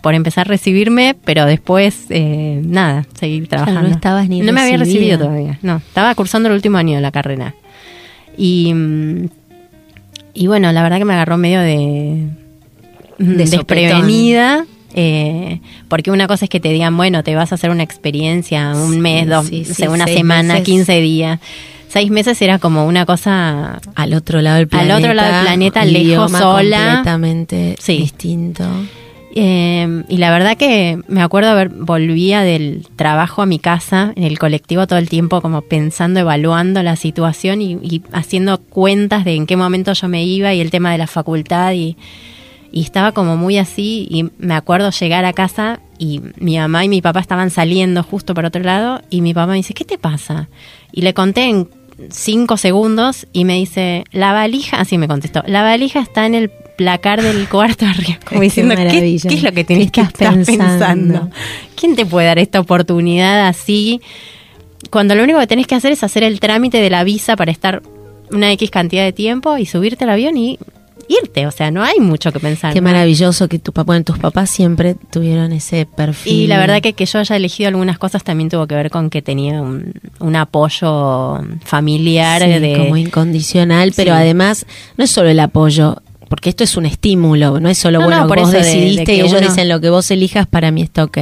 Por 0.00 0.14
empezar 0.14 0.46
a 0.46 0.50
recibirme, 0.50 1.16
pero 1.24 1.46
después, 1.46 2.06
eh, 2.10 2.60
nada, 2.64 3.06
seguir 3.18 3.48
trabajando. 3.48 3.82
no 3.82 3.88
estabas 3.88 4.28
ni 4.28 4.40
No 4.40 4.52
me 4.52 4.60
había 4.60 4.76
recibido 4.76 5.18
todavía, 5.18 5.58
no. 5.62 5.76
Estaba 5.76 6.14
cursando 6.14 6.48
el 6.48 6.54
último 6.54 6.78
año 6.78 6.96
de 6.96 7.00
la 7.00 7.10
carrera. 7.10 7.54
Y, 8.36 8.74
y 10.34 10.46
bueno, 10.46 10.70
la 10.72 10.82
verdad 10.82 10.98
que 10.98 11.04
me 11.04 11.14
agarró 11.14 11.36
medio 11.36 11.60
de, 11.60 12.28
desprevenida. 13.18 14.64
Eh, 14.94 15.60
porque 15.88 16.10
una 16.10 16.26
cosa 16.26 16.46
es 16.46 16.48
que 16.48 16.60
te 16.60 16.70
digan, 16.70 16.96
bueno, 16.96 17.22
te 17.22 17.34
vas 17.34 17.52
a 17.52 17.56
hacer 17.56 17.70
una 17.70 17.82
experiencia, 17.82 18.72
un 18.74 19.00
mes, 19.00 19.28
dos, 19.28 19.50
una 19.86 20.06
semana, 20.06 20.62
quince 20.62 21.00
días 21.00 21.40
seis 21.88 22.10
meses 22.10 22.40
era 22.42 22.58
como 22.58 22.86
una 22.86 23.06
cosa 23.06 23.80
al 23.94 24.14
otro 24.14 24.40
lado 24.40 24.58
del 24.58 24.68
planeta, 24.68 24.94
al 24.94 25.02
otro 25.02 25.14
lado 25.14 25.34
del 25.34 25.44
planeta, 25.44 25.84
lejos, 25.84 26.30
sola, 26.30 27.02
completamente 27.02 27.76
distinto. 27.86 28.64
Eh, 29.34 30.04
y 30.08 30.16
la 30.16 30.30
verdad 30.30 30.56
que 30.56 31.00
me 31.06 31.22
acuerdo 31.22 31.54
ver, 31.54 31.68
volvía 31.68 32.42
del 32.42 32.86
trabajo 32.96 33.42
a 33.42 33.46
mi 33.46 33.58
casa 33.58 34.12
en 34.16 34.24
el 34.24 34.38
colectivo 34.38 34.86
todo 34.86 34.98
el 34.98 35.08
tiempo 35.08 35.40
como 35.42 35.62
pensando, 35.62 36.20
evaluando 36.20 36.82
la 36.82 36.96
situación 36.96 37.60
y, 37.60 38.02
haciendo 38.12 38.58
cuentas 38.58 39.24
de 39.24 39.34
en 39.34 39.46
qué 39.46 39.56
momento 39.56 39.92
yo 39.92 40.08
me 40.08 40.24
iba 40.24 40.54
y 40.54 40.60
el 40.60 40.70
tema 40.70 40.92
de 40.92 40.98
la 40.98 41.06
facultad 41.06 41.72
y, 41.72 41.96
y 42.72 42.82
estaba 42.82 43.12
como 43.12 43.36
muy 43.36 43.58
así 43.58 44.08
y 44.10 44.30
me 44.38 44.54
acuerdo 44.54 44.90
llegar 44.90 45.24
a 45.24 45.32
casa 45.32 45.80
y 45.98 46.22
mi 46.36 46.56
mamá 46.58 46.84
y 46.84 46.88
mi 46.88 47.02
papá 47.02 47.20
estaban 47.20 47.50
saliendo 47.50 48.02
justo 48.02 48.34
por 48.34 48.44
otro 48.46 48.62
lado 48.62 49.02
y 49.10 49.20
mi 49.20 49.34
papá 49.34 49.48
me 49.48 49.56
dice, 49.56 49.74
¿qué 49.74 49.84
te 49.84 49.98
pasa? 49.98 50.48
Y 50.90 51.02
le 51.02 51.12
conté 51.12 51.44
en 51.44 51.68
cinco 52.10 52.56
segundos 52.56 53.26
y 53.32 53.44
me 53.44 53.54
dice, 53.54 54.04
la 54.10 54.32
valija, 54.32 54.80
así 54.80 54.98
me 54.98 55.08
contestó, 55.08 55.42
la 55.46 55.62
valija 55.62 56.00
está 56.00 56.26
en 56.26 56.34
el 56.34 56.50
placar 56.78 57.20
del 57.20 57.48
cuarto 57.48 57.84
arriba, 57.86 58.18
como 58.24 58.40
diciendo, 58.40 58.74
¿qué, 58.76 59.16
es 59.16 59.42
lo 59.42 59.52
que 59.52 59.64
tienes 59.64 59.90
que 59.90 60.00
estar 60.00 60.32
pensando? 60.44 61.28
¿Quién 61.74 61.96
te 61.96 62.06
puede 62.06 62.28
dar 62.28 62.38
esta 62.38 62.60
oportunidad 62.60 63.46
así? 63.46 64.00
Cuando 64.90 65.16
lo 65.16 65.24
único 65.24 65.40
que 65.40 65.48
tenés 65.48 65.66
que 65.66 65.74
hacer 65.74 65.92
es 65.92 66.02
hacer 66.04 66.22
el 66.22 66.40
trámite 66.40 66.80
de 66.80 66.88
la 66.88 67.04
visa 67.04 67.36
para 67.36 67.50
estar 67.50 67.82
una 68.30 68.52
X 68.52 68.70
cantidad 68.70 69.04
de 69.04 69.12
tiempo 69.12 69.58
y 69.58 69.66
subirte 69.66 70.04
al 70.04 70.10
avión 70.10 70.36
y 70.36 70.58
irte, 71.08 71.46
o 71.46 71.50
sea, 71.50 71.70
no 71.70 71.82
hay 71.82 71.98
mucho 71.98 72.30
que 72.32 72.38
pensar. 72.38 72.72
Qué 72.72 72.80
maravilloso 72.80 73.48
que 73.48 73.58
tu 73.58 73.72
papá, 73.72 73.86
bueno, 73.86 74.04
tus 74.04 74.18
papás 74.18 74.50
siempre 74.50 74.94
tuvieron 74.94 75.52
ese 75.52 75.86
perfil. 75.86 76.32
Y 76.32 76.46
la 76.46 76.58
verdad 76.58 76.80
que 76.80 76.92
que 76.92 77.06
yo 77.06 77.18
haya 77.18 77.34
elegido 77.34 77.68
algunas 77.68 77.98
cosas 77.98 78.22
también 78.22 78.50
tuvo 78.50 78.66
que 78.66 78.74
ver 78.74 78.90
con 78.90 79.10
que 79.10 79.22
tenía 79.22 79.60
un, 79.60 80.36
apoyo 80.36 81.40
familiar 81.64 82.42
de 82.42 82.76
como 82.76 82.96
incondicional, 82.96 83.92
pero 83.96 84.14
además 84.14 84.66
no 84.96 85.04
es 85.04 85.10
solo 85.10 85.30
el 85.30 85.40
apoyo, 85.40 86.02
porque 86.28 86.50
esto 86.50 86.64
es 86.64 86.76
un 86.76 86.86
estímulo, 86.86 87.60
no 87.60 87.68
es 87.68 87.78
solo, 87.78 88.02
bueno, 88.02 88.26
vos 88.28 88.52
decidiste 88.52 89.14
y 89.14 89.20
ellos 89.20 89.40
dicen 89.40 89.68
lo 89.68 89.80
que 89.80 89.90
vos 89.90 90.10
elijas, 90.10 90.46
para 90.46 90.70
mí 90.70 90.82
está 90.82 91.04
ok. 91.04 91.18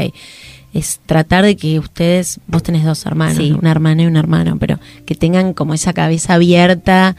Es 0.74 1.00
tratar 1.06 1.44
de 1.44 1.56
que 1.56 1.78
ustedes, 1.78 2.38
vos 2.46 2.62
tenés 2.62 2.84
dos 2.84 3.06
hermanos, 3.06 3.38
una 3.38 3.70
hermana 3.70 4.02
y 4.02 4.06
un 4.06 4.16
hermano, 4.16 4.58
pero 4.58 4.78
que 5.06 5.14
tengan 5.14 5.54
como 5.54 5.72
esa 5.72 5.94
cabeza 5.94 6.34
abierta 6.34 7.16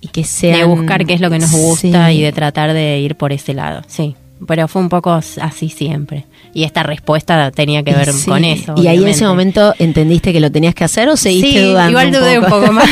y 0.00 0.08
que 0.08 0.24
sean... 0.24 0.58
De 0.58 0.64
buscar 0.64 1.06
qué 1.06 1.14
es 1.14 1.20
lo 1.20 1.30
que 1.30 1.38
nos 1.38 1.52
gusta 1.52 2.12
y 2.12 2.22
de 2.22 2.32
tratar 2.32 2.72
de 2.72 2.98
ir 2.98 3.16
por 3.16 3.32
ese 3.32 3.54
lado, 3.54 3.82
sí. 3.86 4.16
Pero 4.46 4.68
fue 4.68 4.82
un 4.82 4.88
poco 4.88 5.12
así 5.12 5.68
siempre. 5.68 6.26
Y 6.54 6.64
esta 6.64 6.82
respuesta 6.82 7.50
tenía 7.50 7.82
que 7.82 7.92
ver 7.92 8.10
con 8.24 8.44
eso. 8.44 8.74
¿Y 8.76 8.86
ahí 8.86 9.02
en 9.02 9.08
ese 9.08 9.24
momento 9.24 9.74
entendiste 9.78 10.32
que 10.32 10.40
lo 10.40 10.50
tenías 10.50 10.74
que 10.74 10.84
hacer 10.84 11.08
o 11.08 11.16
seguiste 11.16 11.62
dudando? 11.62 11.90
Igual 11.90 12.12
dudé 12.12 12.38
un 12.38 12.46
poco, 12.46 12.72
más. 12.72 12.88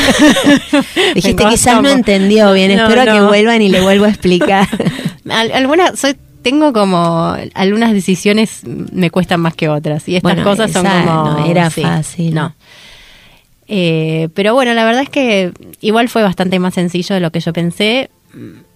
Dijiste, 1.15 1.43
quizás 1.43 1.81
no 1.81 1.89
entendió 1.89 2.53
bien, 2.53 2.71
espero 2.71 3.11
que 3.11 3.21
vuelvan 3.21 3.61
y 3.61 3.69
le 3.69 3.81
vuelvo 3.81 4.05
a 4.05 4.09
explicar. 4.09 4.67
Algunas, 5.29 5.99
soy 5.99 6.15
tengo 6.41 6.71
como 6.71 7.35
algunas 7.53 7.91
decisiones 7.91 8.61
me 8.65 9.11
cuestan 9.11 9.41
más 9.41 9.55
que 9.55 9.67
otras 9.67 10.07
y 10.07 10.15
estas 10.15 10.39
cosas 10.39 10.71
son 10.71 10.85
como 10.85 11.31
no 11.31 11.45
era 11.45 11.69
fácil 11.69 12.33
no 12.33 12.55
eh, 13.71 14.29
pero 14.33 14.55
bueno, 14.55 14.73
la 14.73 14.83
verdad 14.83 15.03
es 15.03 15.09
que 15.09 15.53
igual 15.79 16.09
fue 16.09 16.23
bastante 16.23 16.57
más 16.57 16.73
sencillo 16.73 17.13
de 17.13 17.21
lo 17.21 17.31
que 17.31 17.39
yo 17.39 17.53
pensé. 17.53 18.09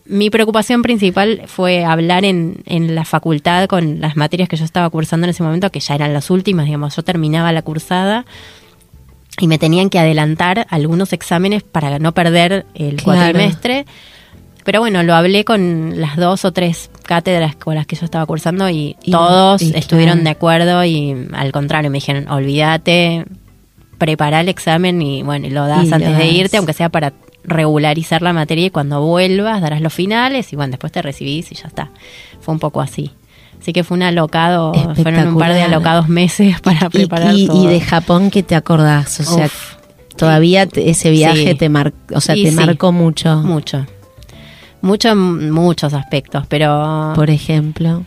Mi 0.06 0.30
preocupación 0.30 0.82
principal 0.82 1.44
fue 1.48 1.86
hablar 1.86 2.26
en, 2.26 2.64
en 2.66 2.94
la 2.94 3.06
facultad 3.06 3.68
con 3.68 4.02
las 4.02 4.18
materias 4.18 4.50
que 4.50 4.58
yo 4.58 4.66
estaba 4.66 4.90
cursando 4.90 5.26
en 5.26 5.30
ese 5.30 5.44
momento, 5.44 5.72
que 5.72 5.80
ya 5.80 5.96
eran 5.96 6.14
las 6.14 6.30
últimas, 6.30 6.66
digamos, 6.66 6.96
yo 6.96 7.04
terminaba 7.04 7.52
la 7.52 7.62
cursada 7.62 8.26
y 9.40 9.48
me 9.48 9.58
tenían 9.58 9.90
que 9.90 10.00
adelantar 10.00 10.68
algunos 10.70 11.14
exámenes 11.14 11.64
para 11.64 12.00
no 12.00 12.14
perder 12.14 12.66
el 12.76 13.02
cuatrimestre. 13.02 13.86
Pero 14.64 14.80
bueno, 14.80 15.04
lo 15.04 15.14
hablé 15.14 15.44
con 15.44 16.00
las 16.00 16.16
dos 16.16 16.46
o 16.46 16.54
tres 16.54 16.90
cátedras 17.04 17.56
con 17.56 17.76
las 17.76 17.86
que 17.86 17.96
yo 17.96 18.06
estaba 18.06 18.26
cursando 18.26 18.70
y, 18.70 18.96
todos 19.10 19.62
estuvieron 19.62 20.24
de 20.24 20.30
acuerdo 20.30 20.84
y 20.86 21.28
al 21.34 21.52
contrario 21.52 21.90
me 21.90 21.98
dijeron, 21.98 22.30
olvídate, 22.30 23.26
preparar 23.98 24.44
el 24.44 24.50
examen 24.50 25.02
y 25.02 25.24
bueno, 25.24 25.50
lo 25.50 25.68
das 25.68 25.92
antes 25.92 26.18
de 26.18 26.28
irte, 26.28 26.58
aunque 26.58 26.74
sea 26.74 26.90
para 26.90 27.12
regularizar 27.44 28.22
la 28.22 28.34
materia 28.34 28.68
y 28.68 28.70
cuando 28.70 29.02
vuelvas 29.02 29.62
darás 29.62 29.82
los 29.82 29.94
finales 29.94 30.54
y 30.54 30.56
bueno, 30.56 30.72
después 30.72 30.92
te 30.92 31.02
recibís 31.02 31.52
y 31.52 31.56
ya 31.56 31.68
está. 31.68 31.92
Fue 32.42 32.54
un 32.54 32.60
poco 32.60 32.82
así. 32.82 33.12
Así 33.60 33.72
que 33.72 33.84
fue 33.84 33.96
un 33.96 34.04
alocado, 34.04 34.74
fueron 35.02 35.30
un 35.30 35.38
par 35.38 35.54
de 35.54 35.62
alocados 35.62 36.10
meses 36.10 36.60
para 36.64 36.90
preparar 36.90 37.34
y, 37.34 37.50
Y 37.52 37.68
de 37.68 37.80
Japón, 37.80 38.30
¿qué 38.30 38.44
te 38.44 38.56
acordás? 38.56 39.22
O 39.22 39.24
sea, 39.24 39.50
todavía 40.18 40.68
ese 40.76 41.12
viaje 41.12 41.56
te, 41.56 41.70
mar, 41.70 41.94
o 42.14 42.20
sea, 42.20 42.36
te 42.36 42.52
marcó 42.52 42.92
mucho. 42.92 43.38
Mucho. 43.38 43.86
Mucho 44.82 45.16
muchos 45.16 45.94
aspectos, 45.94 46.46
pero... 46.50 47.14
Por 47.16 47.30
ejemplo. 47.30 48.04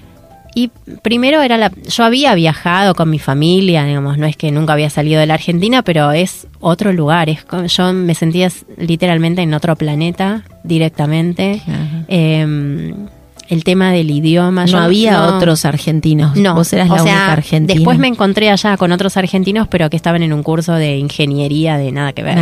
Y 0.59 0.71
primero 1.03 1.43
era 1.43 1.59
la. 1.59 1.71
Yo 1.87 2.03
había 2.03 2.35
viajado 2.35 2.95
con 2.95 3.11
mi 3.11 3.19
familia, 3.19 3.85
digamos, 3.85 4.17
no 4.17 4.25
es 4.25 4.39
que 4.39 4.51
nunca 4.51 4.73
había 4.73 4.89
salido 4.89 5.21
de 5.21 5.27
la 5.27 5.35
Argentina, 5.35 5.83
pero 5.83 6.13
es 6.13 6.47
otro 6.61 6.95
lugar. 6.95 7.29
Es, 7.29 7.45
yo 7.77 7.93
me 7.93 8.15
sentía 8.15 8.51
literalmente 8.79 9.43
en 9.43 9.53
otro 9.53 9.77
planeta 9.77 10.45
directamente. 10.65 11.61
Em, 12.09 13.07
el 13.51 13.65
tema 13.65 13.93
del 13.93 14.11
idioma. 14.11 14.65
No 14.65 14.79
había 14.79 15.27
otros 15.27 15.67
argentinos. 15.67 16.35
No, 16.37 16.55
vos 16.55 16.73
eras 16.73 16.89
la 16.89 17.03
única 17.03 17.33
argentina. 17.35 17.75
Después 17.75 17.99
me 17.99 18.09
encontré 18.09 18.49
allá 18.49 18.79
con 18.79 18.93
otros 18.93 19.19
argentinos, 19.19 19.69
pero 19.69 19.91
que 19.91 19.97
estaban 19.97 20.23
en 20.23 20.33
un 20.33 20.43
curso 20.43 20.73
de 20.73 20.97
ingeniería 20.97 21.77
de 21.77 21.93
nada 21.93 22.15
que 22.15 22.23
ver, 22.23 22.39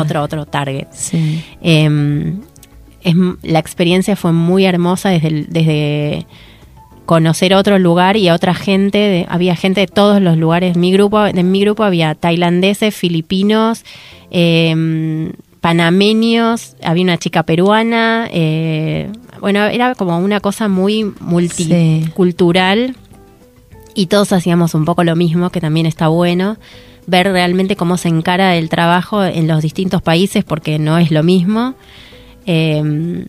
otro 0.00 0.20
otro 0.20 0.46
target. 0.46 0.88
Sí. 0.90 1.44
Em, 1.60 2.40
es, 3.04 3.14
la 3.44 3.60
experiencia 3.60 4.16
fue 4.16 4.32
muy 4.32 4.64
hermosa 4.64 5.10
desde, 5.10 5.46
desde 5.48 6.26
conocer 7.12 7.52
otro 7.52 7.78
lugar 7.78 8.16
y 8.16 8.28
a 8.28 8.34
otra 8.34 8.54
gente. 8.54 9.26
había 9.28 9.54
gente 9.54 9.82
de 9.82 9.86
todos 9.86 10.22
los 10.22 10.38
lugares. 10.38 10.78
Mi 10.78 10.90
grupo, 10.92 11.26
en 11.26 11.52
mi 11.52 11.60
grupo 11.60 11.84
había 11.84 12.14
tailandeses, 12.14 12.94
filipinos, 12.94 13.84
em, 14.30 15.32
panameños, 15.60 16.74
había 16.82 17.04
una 17.04 17.18
chica 17.18 17.42
peruana. 17.42 18.30
Eh, 18.32 19.10
bueno, 19.42 19.66
era 19.66 19.94
como 19.94 20.16
una 20.16 20.40
cosa 20.40 20.68
muy 20.68 21.04
multicultural 21.20 22.96
y 23.94 24.06
todos 24.06 24.32
hacíamos 24.32 24.74
un 24.74 24.86
poco 24.86 25.04
lo 25.04 25.14
mismo, 25.14 25.50
que 25.50 25.60
también 25.60 25.84
está 25.84 26.08
bueno 26.08 26.56
ver 27.06 27.30
realmente 27.30 27.76
cómo 27.76 27.98
se 27.98 28.08
encara 28.08 28.56
el 28.56 28.70
trabajo 28.70 29.22
en 29.22 29.48
los 29.48 29.60
distintos 29.60 30.00
países 30.00 30.44
porque 30.44 30.78
no 30.78 30.96
es 30.96 31.10
lo 31.10 31.22
mismo. 31.22 31.74
Em, 32.46 33.26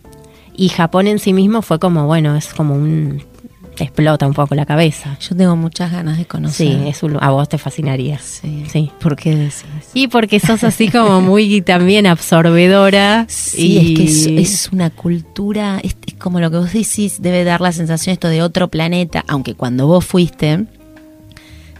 y 0.56 0.70
Japón 0.70 1.06
en 1.06 1.18
sí 1.18 1.34
mismo 1.34 1.60
fue 1.60 1.78
como, 1.78 2.06
bueno, 2.06 2.34
es 2.34 2.54
como 2.54 2.74
un 2.74 3.33
explota 3.82 4.26
un 4.26 4.34
poco 4.34 4.54
la 4.54 4.64
cabeza. 4.66 5.18
Yo 5.18 5.34
tengo 5.34 5.56
muchas 5.56 5.90
ganas 5.90 6.18
de 6.18 6.26
conocer. 6.26 6.68
Sí, 6.68 6.88
es 6.88 7.02
a 7.20 7.30
vos 7.30 7.48
te 7.48 7.58
fascinaría. 7.58 8.18
Sí. 8.18 8.64
sí. 8.70 8.92
¿Por 9.00 9.16
qué 9.16 9.34
decís? 9.34 9.64
Y 9.94 10.06
porque 10.06 10.38
sos 10.38 10.62
así 10.62 10.88
como 10.88 11.20
muy 11.20 11.60
también 11.62 12.06
absorbedora. 12.06 13.24
Sí, 13.28 13.78
es 13.78 14.26
que 14.28 14.40
es, 14.40 14.68
una 14.72 14.90
cultura, 14.90 15.80
es, 15.82 15.96
como 16.18 16.38
lo 16.38 16.50
que 16.50 16.58
vos 16.58 16.72
decís, 16.72 17.20
debe 17.20 17.42
dar 17.42 17.60
la 17.60 17.72
sensación 17.72 18.12
esto 18.12 18.28
de 18.28 18.42
otro 18.42 18.68
planeta, 18.68 19.24
aunque 19.26 19.54
cuando 19.54 19.86
vos 19.86 20.04
fuiste, 20.04 20.66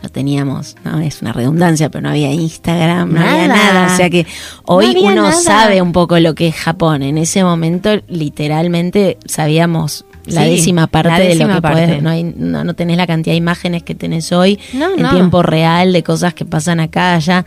no 0.05 0.09
teníamos, 0.11 0.77
no 0.85 1.01
es 1.01 1.23
una 1.23 1.33
redundancia, 1.33 1.91
pero 1.91 2.03
no 2.03 2.11
había 2.11 2.31
Instagram, 2.31 3.15
no 3.15 3.21
había 3.21 3.49
nada. 3.49 3.93
O 3.93 3.97
sea 3.97 4.11
que 4.11 4.27
hoy 4.65 4.95
uno 5.01 5.33
sabe 5.33 5.81
un 5.81 5.93
poco 5.93 6.19
lo 6.19 6.35
que 6.35 6.49
es 6.49 6.57
Japón. 6.57 7.03
En 7.03 7.17
ese 7.17 7.43
momento, 7.43 7.91
literalmente, 8.09 9.17
sabíamos 9.25 10.05
la 10.27 10.43
décima 10.43 10.87
parte 10.87 11.29
de 11.29 11.35
lo 11.35 11.49
que 11.49 11.61
parte. 11.61 12.01
no, 12.01 12.11
hay, 12.11 12.25
no, 12.25 12.75
tenés 12.75 12.97
la 12.97 13.07
cantidad 13.07 13.33
de 13.33 13.39
imágenes 13.39 13.83
que 13.83 13.95
tenés 13.95 14.33
hoy 14.33 14.59
en 14.73 15.09
tiempo 15.11 15.43
real 15.43 15.93
de 15.93 16.03
cosas 16.03 16.35
que 16.35 16.45
pasan 16.45 16.81
acá, 16.81 17.15
allá. 17.15 17.45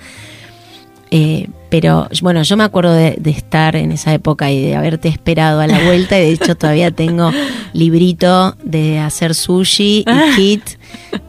Eh, 1.09 1.47
pero 1.69 2.07
bueno, 2.21 2.43
yo 2.43 2.57
me 2.57 2.63
acuerdo 2.63 2.93
de, 2.93 3.17
estar 3.25 3.75
en 3.75 3.91
esa 3.91 4.13
época 4.13 4.51
y 4.51 4.61
de 4.61 4.75
haberte 4.75 5.07
esperado 5.07 5.61
a 5.61 5.67
la 5.67 5.79
vuelta 5.79 6.17
y 6.17 6.21
de 6.21 6.31
hecho 6.31 6.55
todavía 6.57 6.91
tengo 6.91 7.31
librito 7.73 8.55
de 8.63 8.99
hacer 8.99 9.33
sushi 9.35 9.99
y 9.99 10.05
ah. 10.07 10.33
kit 10.35 10.63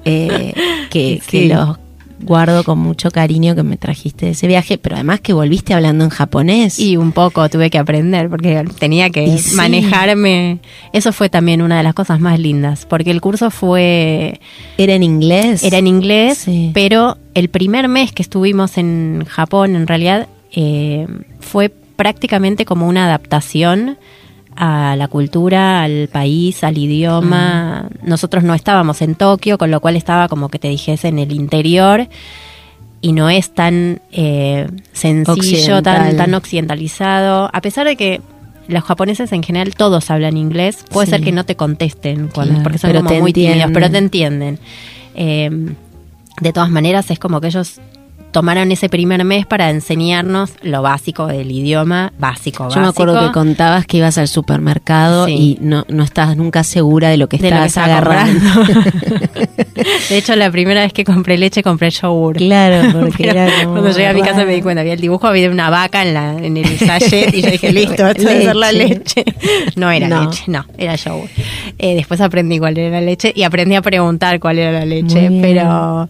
eh, 0.04 0.52
que, 0.90 1.20
que 1.26 1.46
los 1.46 1.78
guardo 2.20 2.64
con 2.64 2.78
mucho 2.78 3.10
cariño 3.10 3.54
que 3.54 3.62
me 3.62 3.76
trajiste 3.76 4.26
de 4.26 4.32
ese 4.32 4.46
viaje, 4.46 4.78
pero 4.78 4.96
además 4.96 5.20
que 5.20 5.32
volviste 5.32 5.74
hablando 5.74 6.04
en 6.04 6.10
japonés. 6.10 6.78
Y 6.78 6.96
un 6.96 7.12
poco 7.12 7.48
tuve 7.48 7.70
que 7.70 7.78
aprender 7.78 8.28
porque 8.28 8.64
tenía 8.78 9.10
que 9.10 9.38
manejarme. 9.54 10.58
Eso 10.92 11.12
fue 11.12 11.28
también 11.28 11.62
una 11.62 11.76
de 11.78 11.82
las 11.82 11.94
cosas 11.94 12.20
más 12.20 12.38
lindas, 12.38 12.86
porque 12.86 13.10
el 13.10 13.20
curso 13.20 13.50
fue... 13.50 14.40
¿Era 14.76 14.94
en 14.94 15.02
inglés? 15.02 15.62
Era 15.62 15.78
en 15.78 15.86
inglés, 15.86 16.46
pero 16.74 17.16
el 17.34 17.48
primer 17.48 17.88
mes 17.88 18.12
que 18.12 18.22
estuvimos 18.22 18.78
en 18.78 19.24
Japón, 19.26 19.76
en 19.76 19.86
realidad, 19.86 20.28
eh, 20.52 21.06
fue 21.40 21.72
prácticamente 21.96 22.64
como 22.64 22.88
una 22.88 23.06
adaptación 23.06 23.98
a 24.60 24.96
la 24.96 25.06
cultura, 25.06 25.82
al 25.82 26.08
país, 26.08 26.64
al 26.64 26.76
idioma. 26.76 27.88
Nosotros 28.02 28.42
no 28.42 28.54
estábamos 28.54 29.00
en 29.02 29.14
Tokio, 29.14 29.56
con 29.56 29.70
lo 29.70 29.80
cual 29.80 29.94
estaba 29.94 30.26
como 30.28 30.48
que 30.48 30.58
te 30.58 30.68
dijese 30.68 31.08
en 31.08 31.20
el 31.20 31.30
interior 31.30 32.08
y 33.00 33.12
no 33.12 33.30
es 33.30 33.54
tan 33.54 34.02
eh, 34.10 34.66
sencillo, 34.92 35.80
tan, 35.80 36.16
tan 36.16 36.34
occidentalizado. 36.34 37.48
A 37.52 37.60
pesar 37.60 37.86
de 37.86 37.94
que 37.94 38.20
los 38.66 38.82
japoneses 38.82 39.30
en 39.32 39.44
general 39.44 39.74
todos 39.76 40.10
hablan 40.10 40.36
inglés. 40.36 40.84
Puede 40.90 41.06
ser 41.06 41.22
que 41.22 41.30
no 41.30 41.44
te 41.44 41.54
contesten 41.54 42.28
porque 42.28 42.78
son 42.78 42.92
como 42.92 43.20
muy 43.20 43.32
tímidos, 43.32 43.70
pero 43.72 43.88
te 43.90 43.98
entienden. 43.98 44.58
Eh, 45.14 45.50
de 46.40 46.52
todas 46.52 46.70
maneras, 46.70 47.10
es 47.12 47.20
como 47.20 47.40
que 47.40 47.46
ellos 47.46 47.80
tomaron 48.30 48.70
ese 48.72 48.88
primer 48.88 49.24
mes 49.24 49.46
para 49.46 49.70
enseñarnos 49.70 50.52
lo 50.62 50.82
básico 50.82 51.26
del 51.26 51.50
idioma, 51.50 52.12
básico, 52.18 52.68
Yo 52.68 52.80
me 52.80 52.88
acuerdo 52.88 53.26
que 53.26 53.32
contabas 53.32 53.86
que 53.86 53.98
ibas 53.98 54.18
al 54.18 54.28
supermercado 54.28 55.28
y 55.28 55.58
no, 55.60 55.84
no 55.88 56.02
estabas 56.02 56.36
nunca 56.36 56.62
segura 56.62 57.08
de 57.08 57.16
lo 57.16 57.28
que 57.28 57.36
estabas 57.36 57.76
agarrando. 57.76 58.40
de 60.08 60.18
hecho, 60.18 60.36
la 60.36 60.50
primera 60.50 60.82
vez 60.82 60.92
que 60.92 61.04
compré 61.04 61.38
leche, 61.38 61.62
compré 61.62 61.90
yogur. 61.90 62.36
Claro, 62.36 63.00
porque 63.00 63.30
era 63.30 63.48
Cuando 63.64 63.90
llegué 63.90 64.08
a 64.08 64.12
mi 64.12 64.22
casa 64.22 64.44
me 64.44 64.54
di 64.54 64.62
cuenta, 64.62 64.82
había 64.82 64.94
el 64.94 65.00
dibujo, 65.00 65.26
había 65.26 65.50
una 65.50 65.70
vaca 65.70 66.02
en, 66.02 66.14
la, 66.14 66.36
en 66.36 66.56
el 66.56 66.78
sachet 66.78 67.34
y 67.34 67.42
yo 67.42 67.50
dije, 67.50 67.72
listo, 67.72 68.06
esto 68.06 68.22
debe 68.22 68.44
ser 68.44 68.56
la 68.56 68.72
leche. 68.72 69.24
No 69.76 69.90
era 69.90 70.08
leche, 70.22 70.44
no, 70.48 70.64
era 70.76 70.96
yogur. 70.96 71.28
Eh, 71.78 71.94
después 71.94 72.20
aprendí 72.20 72.58
cuál 72.58 72.76
era 72.76 73.00
la 73.00 73.00
leche 73.00 73.32
y 73.34 73.42
aprendí 73.42 73.74
a 73.74 73.82
preguntar 73.82 74.38
cuál 74.38 74.58
era 74.58 74.72
la 74.72 74.84
leche, 74.84 75.30
pero... 75.40 76.08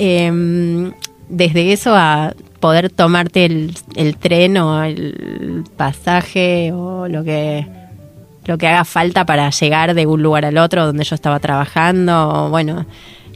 Eh, 0.00 0.92
desde 1.28 1.72
eso 1.72 1.94
a 1.94 2.34
poder 2.60 2.90
tomarte 2.90 3.44
el, 3.44 3.74
el, 3.94 4.16
tren 4.16 4.56
o 4.56 4.82
el 4.82 5.64
pasaje 5.76 6.72
o 6.72 7.08
lo 7.08 7.24
que 7.24 7.66
lo 8.46 8.56
que 8.56 8.66
haga 8.66 8.84
falta 8.84 9.26
para 9.26 9.50
llegar 9.50 9.94
de 9.94 10.06
un 10.06 10.22
lugar 10.22 10.44
al 10.44 10.58
otro 10.58 10.86
donde 10.86 11.04
yo 11.04 11.14
estaba 11.14 11.38
trabajando 11.38 12.48
bueno 12.50 12.86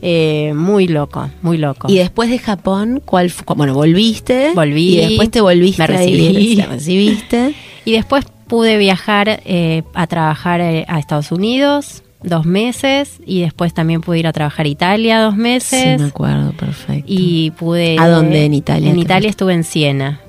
eh, 0.05 0.53
muy 0.57 0.89
loco 0.89 1.31
muy 1.43 1.59
loco. 1.59 1.87
Y 1.89 1.99
después 1.99 2.31
de 2.31 2.39
Japón 2.39 3.01
cuál 3.05 3.33
bueno 3.55 3.75
volviste 3.75 4.53
volví. 4.55 4.99
Y 4.99 5.07
después 5.09 5.31
te 5.31 5.41
volviste 5.41 5.83
me 5.83 5.87
recibí, 5.87 6.57
recibiste 6.69 7.55
y 7.85 7.93
después 7.93 8.25
pude 8.49 8.77
viajar 8.79 9.41
eh, 9.45 9.83
a 9.95 10.07
trabajar 10.09 10.61
eh, 10.61 10.85
a 10.89 10.99
Estados 10.99 11.31
Unidos 11.31 12.03
dos 12.23 12.47
meses 12.47 13.21
y 13.27 13.41
después 13.41 13.75
también 13.75 14.01
pude 14.01 14.19
ir 14.19 14.27
a 14.27 14.33
trabajar 14.33 14.67
a 14.67 14.69
Italia 14.69 15.21
dos 15.21 15.37
meses. 15.37 15.97
Sí, 15.97 16.03
me 16.03 16.09
acuerdo, 16.09 16.53
perfecto. 16.53 17.05
Y 17.07 17.51
pude... 17.53 17.97
¿A 17.99 18.09
dónde 18.09 18.45
en 18.45 18.55
Italia? 18.55 18.91
En 18.91 18.99
Italia 18.99 19.31
estuve 19.31 19.55
en 19.55 19.65
Siena. 19.65 20.21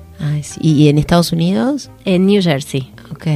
¿Y 0.60 0.88
en 0.88 0.98
Estados 0.98 1.32
Unidos? 1.32 1.90
En 2.04 2.26
New 2.26 2.42
Jersey. 2.42 2.90
Ok. 3.10 3.26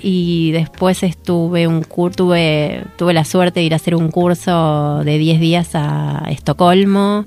Y 0.00 0.52
después 0.52 1.02
estuve 1.02 1.66
un 1.66 1.82
curso, 1.82 2.16
tuve, 2.16 2.84
tuve 2.96 3.12
la 3.12 3.24
suerte 3.24 3.60
de 3.60 3.66
ir 3.66 3.72
a 3.72 3.76
hacer 3.76 3.94
un 3.94 4.10
curso 4.10 5.02
de 5.04 5.18
10 5.18 5.40
días 5.40 5.70
a 5.74 6.24
Estocolmo. 6.28 7.26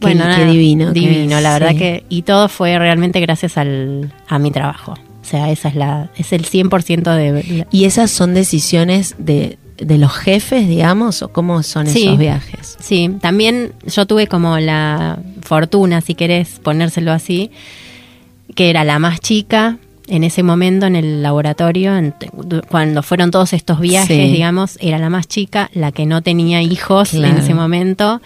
bueno, 0.00 0.24
qué 0.36 0.44
divino. 0.44 0.92
Divino, 0.92 1.40
la 1.40 1.52
verdad 1.52 1.76
que... 1.76 2.04
Y 2.08 2.22
todo 2.22 2.48
fue 2.48 2.78
realmente 2.78 3.20
gracias 3.20 3.56
al, 3.56 4.12
a 4.28 4.38
mi 4.38 4.50
trabajo. 4.50 4.92
O 4.92 5.24
sea, 5.24 5.50
esa 5.50 5.68
es 5.68 5.76
la 5.76 6.10
es 6.16 6.32
el 6.32 6.44
100% 6.44 7.14
de... 7.14 7.66
¿Y 7.70 7.84
esas 7.84 8.10
son 8.10 8.34
decisiones 8.34 9.14
de, 9.18 9.58
de 9.84 9.98
los 9.98 10.12
jefes, 10.12 10.68
digamos, 10.68 11.22
o 11.22 11.28
cómo 11.28 11.62
son 11.62 11.86
esos 11.86 12.18
viajes? 12.18 12.76
Sí, 12.80 13.10
también 13.20 13.72
yo 13.86 14.06
tuve 14.06 14.26
como 14.26 14.58
la 14.58 15.18
fortuna, 15.42 16.00
si 16.00 16.14
querés 16.14 16.60
ponérselo 16.60 17.12
así, 17.12 17.50
que 18.54 18.70
era 18.70 18.84
la 18.84 18.98
más 18.98 19.20
chica 19.20 19.78
en 20.08 20.24
ese 20.24 20.42
momento 20.42 20.86
en 20.86 20.96
el 20.96 21.22
laboratorio, 21.22 21.92
cuando 22.68 23.02
fueron 23.02 23.30
todos 23.30 23.52
estos 23.52 23.80
viajes, 23.80 24.32
digamos, 24.32 24.76
era 24.80 24.98
la 24.98 25.08
más 25.08 25.28
chica, 25.28 25.70
la 25.74 25.92
que 25.92 26.06
no 26.06 26.22
tenía 26.22 26.60
hijos 26.60 27.14
en 27.14 27.24
ese 27.24 27.54
momento, 27.54 28.20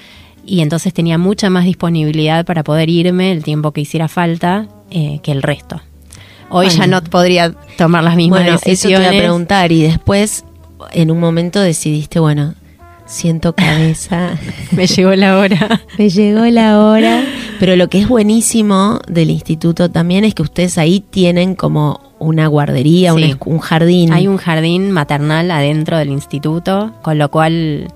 y 0.44 0.60
entonces 0.60 0.94
tenía 0.94 1.18
mucha 1.18 1.50
más 1.50 1.64
disponibilidad 1.64 2.44
para 2.44 2.64
poder 2.64 2.88
irme 2.88 3.32
el 3.32 3.44
tiempo 3.44 3.72
que 3.72 3.82
hiciera 3.82 4.08
falta 4.08 4.68
eh, 4.90 5.20
que 5.22 5.32
el 5.32 5.42
resto. 5.42 5.80
Hoy 6.48 6.70
ya 6.70 6.86
no 6.86 7.02
podría 7.02 7.52
tomar 7.76 8.04
las 8.04 8.16
mismas 8.16 8.40
bueno, 8.40 8.58
decisiones. 8.58 9.00
Eso 9.00 9.10
te 9.10 9.14
iba 9.14 9.22
a 9.22 9.24
preguntar, 9.24 9.72
y 9.72 9.82
después 9.82 10.44
en 10.92 11.10
un 11.10 11.20
momento 11.20 11.60
decidiste, 11.60 12.20
bueno, 12.20 12.54
siento 13.06 13.54
cabeza. 13.54 14.38
Me 14.72 14.86
llegó 14.86 15.14
la 15.14 15.38
hora. 15.38 15.82
Me 15.98 16.10
llegó 16.10 16.44
la 16.46 16.80
hora. 16.80 17.24
Pero 17.58 17.76
lo 17.76 17.88
que 17.88 18.00
es 18.00 18.08
buenísimo 18.08 19.00
del 19.08 19.30
instituto 19.30 19.90
también 19.90 20.24
es 20.24 20.34
que 20.34 20.42
ustedes 20.42 20.76
ahí 20.78 21.00
tienen 21.00 21.54
como 21.54 22.00
una 22.18 22.46
guardería, 22.46 23.14
un, 23.14 23.58
jardín. 23.58 24.12
Hay 24.12 24.26
un 24.26 24.36
jardín 24.36 24.90
maternal 24.90 25.50
adentro 25.50 25.98
del 25.98 26.10
instituto, 26.10 26.92
con 27.02 27.18
lo 27.18 27.30
cual 27.30 27.88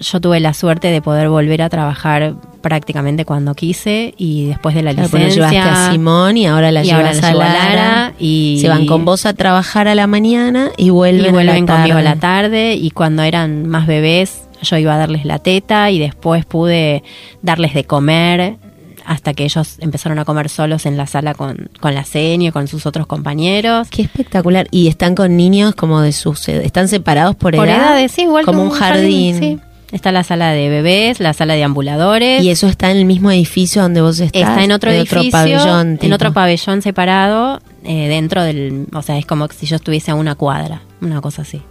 yo 0.00 0.20
tuve 0.20 0.40
la 0.40 0.54
suerte 0.54 0.88
de 0.88 1.00
poder 1.00 1.28
volver 1.28 1.62
a 1.62 1.68
trabajar 1.68 2.34
prácticamente 2.60 3.24
cuando 3.24 3.54
quise 3.54 4.14
y 4.16 4.46
después 4.46 4.74
de 4.74 4.82
la 4.82 4.92
licencia. 4.92 5.28
llevaste 5.28 5.58
a 5.58 5.92
Simón 5.92 6.36
y 6.36 6.46
ahora 6.46 6.70
la 6.70 6.82
llevas 6.82 7.22
a 7.22 7.32
Lara, 7.32 8.12
y 8.18 8.58
se 8.60 8.68
van 8.68 8.86
con 8.86 9.04
vos 9.04 9.24
a 9.26 9.34
trabajar 9.34 9.88
a 9.88 9.94
la 9.94 10.06
mañana 10.06 10.70
y 10.76 10.90
vuelven, 10.90 11.26
y 11.26 11.30
vuelven 11.30 11.66
conmigo 11.66 11.98
a 11.98 12.02
la 12.02 12.16
tarde 12.16 12.74
y 12.74 12.90
cuando 12.90 13.22
eran 13.22 13.66
más 13.68 13.86
bebés 13.86 14.42
yo 14.62 14.76
iba 14.78 14.94
a 14.94 14.98
darles 14.98 15.24
la 15.24 15.38
teta 15.38 15.90
y 15.90 15.98
después 15.98 16.44
pude 16.44 17.02
darles 17.42 17.74
de 17.74 17.84
comer 17.84 18.56
hasta 19.04 19.34
que 19.34 19.44
ellos 19.44 19.76
empezaron 19.78 20.18
a 20.18 20.24
comer 20.24 20.48
solos 20.48 20.84
en 20.84 20.96
la 20.96 21.06
sala 21.06 21.34
con, 21.34 21.70
con 21.78 21.94
la 21.94 22.04
seño, 22.04 22.52
con 22.52 22.66
sus 22.66 22.86
otros 22.86 23.06
compañeros. 23.06 23.86
Qué 23.88 24.02
espectacular. 24.02 24.66
Y 24.72 24.88
están 24.88 25.14
con 25.14 25.36
niños 25.36 25.76
como 25.76 26.00
de 26.00 26.10
sus... 26.10 26.48
¿Están 26.48 26.88
separados 26.88 27.36
por, 27.36 27.54
por 27.54 27.68
edad? 27.68 27.76
edades, 27.76 28.10
sí, 28.10 28.22
igual 28.22 28.44
como 28.44 28.64
un 28.64 28.70
jardín. 28.70 29.38
sí. 29.38 29.58
Está 29.92 30.10
la 30.10 30.24
sala 30.24 30.50
de 30.50 30.68
bebés, 30.68 31.20
la 31.20 31.32
sala 31.32 31.54
de 31.54 31.62
ambuladores. 31.62 32.42
¿Y 32.42 32.50
eso 32.50 32.66
está 32.66 32.90
en 32.90 32.96
el 32.96 33.04
mismo 33.04 33.30
edificio 33.30 33.82
donde 33.82 34.00
vos 34.00 34.18
estás? 34.18 34.42
Está 34.42 34.64
en 34.64 34.72
otro 34.72 34.90
edificio, 34.90 35.30
pabellón. 35.30 35.98
En 36.02 36.12
otro 36.12 36.32
pabellón 36.32 36.82
separado, 36.82 37.60
eh, 37.84 38.08
dentro 38.08 38.42
del... 38.42 38.86
O 38.92 39.02
sea, 39.02 39.16
es 39.16 39.26
como 39.26 39.46
si 39.48 39.66
yo 39.66 39.76
estuviese 39.76 40.10
a 40.10 40.16
una 40.16 40.34
cuadra, 40.34 40.82
una 41.00 41.20
cosa 41.20 41.42
así. 41.42 41.62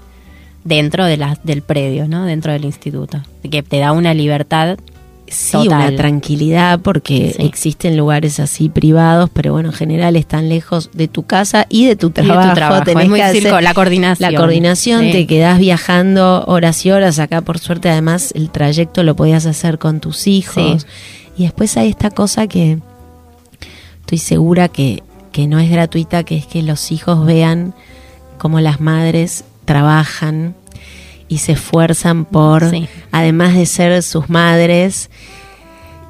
Dentro 0.63 1.06
de 1.06 1.17
la, 1.17 1.38
del 1.43 1.62
predio, 1.62 2.08
¿no? 2.08 2.25
Dentro 2.25 2.54
del 2.54 2.63
instituto. 2.63 3.21
Que 3.49 3.62
te 3.63 3.80
da 3.80 3.91
una 3.91 4.13
libertad 4.13 4.78
Sí, 5.27 5.57
una 5.57 5.95
tranquilidad 5.95 6.79
porque 6.79 7.35
existen 7.39 7.97
lugares 7.97 8.39
así 8.39 8.69
privados, 8.69 9.29
pero 9.33 9.53
bueno, 9.53 9.69
en 9.69 9.73
general 9.73 10.15
están 10.15 10.49
lejos 10.49 10.91
de 10.93 11.07
tu 11.07 11.23
casa 11.23 11.65
y 11.67 11.88
de 11.88 11.95
tu 11.95 12.11
trabajo. 12.11 12.83
es 12.85 13.09
muy 13.09 13.19
la 13.19 13.73
coordinación. 13.73 14.31
La 14.31 14.38
coordinación, 14.38 15.11
te 15.11 15.25
quedás 15.25 15.57
viajando 15.57 16.43
horas 16.45 16.85
y 16.85 16.91
horas. 16.91 17.17
Acá, 17.17 17.41
por 17.41 17.57
suerte, 17.57 17.89
además, 17.89 18.31
el 18.35 18.51
trayecto 18.51 19.03
lo 19.03 19.15
podías 19.15 19.45
hacer 19.45 19.79
con 19.79 19.99
tus 19.99 20.27
hijos. 20.27 20.85
Y 21.38 21.43
después 21.43 21.75
hay 21.77 21.89
esta 21.89 22.11
cosa 22.11 22.47
que 22.47 22.79
estoy 24.01 24.19
segura 24.19 24.67
que, 24.67 25.03
que 25.31 25.47
no 25.47 25.59
es 25.59 25.69
gratuita, 25.69 26.23
que 26.23 26.38
es 26.38 26.45
que 26.45 26.61
los 26.61 26.91
hijos 26.91 27.25
vean 27.25 27.73
cómo 28.38 28.59
las 28.59 28.79
madres 28.79 29.43
trabajan 29.65 30.55
y 31.27 31.39
se 31.39 31.53
esfuerzan 31.53 32.25
por, 32.25 32.71
además 33.11 33.55
de 33.55 33.65
ser 33.65 34.03
sus 34.03 34.29
madres, 34.29 35.09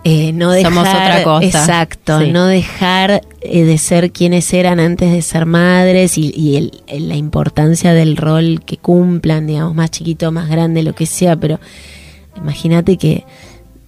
eh, 0.07 0.33
no 0.33 0.51
dejar, 0.51 0.71
Somos 0.71 0.87
otra 0.87 1.23
cosa. 1.23 1.45
Exacto, 1.45 2.19
no 2.27 2.45
dejar 2.45 3.21
eh, 3.41 3.63
de 3.63 3.77
ser 3.79 4.11
quienes 4.11 4.53
eran 4.53 4.79
antes 4.79 5.11
de 5.11 5.23
ser 5.23 5.47
madres 5.47 6.17
y, 6.19 6.71
la 6.87 7.15
importancia 7.15 7.91
del 7.93 8.15
rol 8.15 8.61
que 8.63 8.77
cumplan, 8.77 9.47
digamos, 9.47 9.73
más 9.73 9.89
chiquito, 9.89 10.31
más 10.31 10.47
grande, 10.47 10.83
lo 10.83 10.93
que 10.93 11.07
sea, 11.07 11.35
pero 11.35 11.59
imagínate 12.37 12.97
que, 12.97 13.25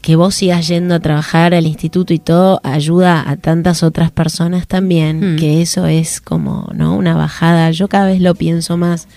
que 0.02 0.16
vos 0.16 0.34
sigas 0.34 0.68
yendo 0.68 0.96
a 0.96 1.00
trabajar 1.00 1.54
al 1.54 1.68
instituto 1.68 2.16
y 2.16 2.20
todo 2.20 2.62
ayuda 2.64 3.30
a 3.30 3.36
tantas 3.36 3.84
otras 3.84 4.10
personas 4.10 4.66
también, 4.66 5.36
hmm. 5.36 5.38
que 5.38 5.62
eso 5.62 5.86
es 5.86 6.20
como, 6.20 6.68
¿no? 6.74 6.96
Una 6.96 7.16
bajada. 7.16 7.70
Yo 7.70 7.90
cada 7.90 8.08
vez 8.08 8.22
lo 8.22 8.34
pienso 8.34 8.76
más 8.76 9.08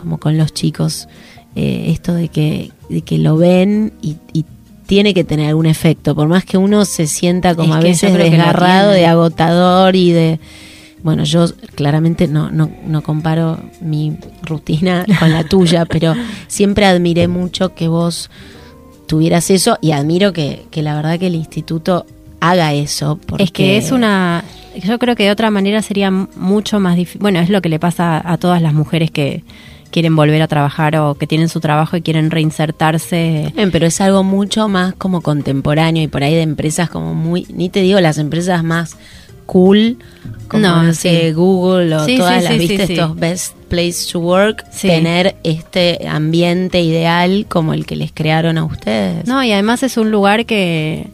como 0.00 0.18
con 0.18 0.38
los 0.38 0.52
chicos, 0.52 1.08
eh, 1.54 1.86
esto 1.88 2.14
de 2.14 2.28
que, 2.28 2.70
de 2.88 3.02
que 3.02 3.18
lo 3.18 3.36
ven 3.36 3.92
y, 4.02 4.16
tiene 4.86 5.14
que 5.14 5.22
tener 5.22 5.50
algún 5.50 5.66
efecto, 5.66 6.16
por 6.16 6.26
más 6.26 6.44
que 6.44 6.58
uno 6.58 6.84
se 6.84 7.06
sienta 7.06 7.54
como 7.54 7.74
a 7.74 7.80
veces 7.80 8.12
desgarrado, 8.12 8.90
de 8.90 9.06
agotador 9.06 9.94
y 9.94 10.10
de... 10.10 10.40
Bueno, 11.04 11.22
yo 11.22 11.46
claramente 11.76 12.26
no, 12.26 12.50
no, 12.50 12.68
no 12.84 13.00
comparo 13.00 13.60
mi 13.80 14.16
rutina 14.42 15.06
con 15.20 15.30
la 15.30 15.44
tuya, 15.44 15.84
pero 15.84 16.16
siempre 16.48 16.86
admiré 16.86 17.28
mucho 17.28 17.72
que 17.76 17.86
vos 17.86 18.30
tuvieras 19.06 19.50
eso 19.50 19.78
y 19.80 19.92
admiro 19.92 20.32
que, 20.32 20.66
que 20.72 20.82
la 20.82 20.96
verdad 20.96 21.20
que 21.20 21.28
el 21.28 21.36
instituto 21.36 22.04
haga 22.40 22.74
eso. 22.74 23.20
Porque... 23.24 23.44
Es 23.44 23.52
que 23.52 23.76
es 23.76 23.92
una... 23.92 24.42
Yo 24.82 24.98
creo 24.98 25.14
que 25.14 25.22
de 25.22 25.30
otra 25.30 25.52
manera 25.52 25.82
sería 25.82 26.10
mucho 26.10 26.80
más 26.80 26.96
difícil. 26.96 27.20
Bueno, 27.20 27.38
es 27.38 27.48
lo 27.48 27.62
que 27.62 27.68
le 27.68 27.78
pasa 27.78 28.20
a 28.24 28.38
todas 28.38 28.60
las 28.60 28.74
mujeres 28.74 29.12
que, 29.12 29.44
quieren 29.90 30.16
volver 30.16 30.40
a 30.42 30.48
trabajar 30.48 30.96
o 30.96 31.14
que 31.14 31.26
tienen 31.26 31.48
su 31.48 31.60
trabajo 31.60 31.96
y 31.96 32.02
quieren 32.02 32.30
reinsertarse. 32.30 33.52
pero 33.72 33.86
es 33.86 34.00
algo 34.00 34.22
mucho 34.22 34.68
más 34.68 34.94
como 34.94 35.20
contemporáneo 35.20 36.02
y 36.02 36.08
por 36.08 36.22
ahí 36.22 36.34
de 36.34 36.42
empresas 36.42 36.90
como 36.90 37.14
muy, 37.14 37.46
ni 37.52 37.68
te 37.68 37.80
digo 37.80 38.00
las 38.00 38.18
empresas 38.18 38.62
más 38.64 38.96
cool, 39.46 39.98
como 40.46 40.62
no, 40.62 40.92
Google 41.34 41.96
o 41.96 42.06
todas 42.06 42.44
las, 42.44 42.56
viste, 42.56 42.84
estos 42.84 43.16
best 43.16 43.56
place 43.68 44.12
to 44.12 44.20
work, 44.20 44.64
tener 44.80 45.34
este 45.42 46.06
ambiente 46.08 46.80
ideal 46.80 47.46
como 47.48 47.74
el 47.74 47.84
que 47.84 47.96
les 47.96 48.12
crearon 48.12 48.58
a 48.58 48.64
ustedes. 48.64 49.26
No, 49.26 49.42
y 49.42 49.50
además 49.50 49.82
es 49.82 49.96
un 49.96 50.12
lugar 50.12 50.46
que 50.46 51.08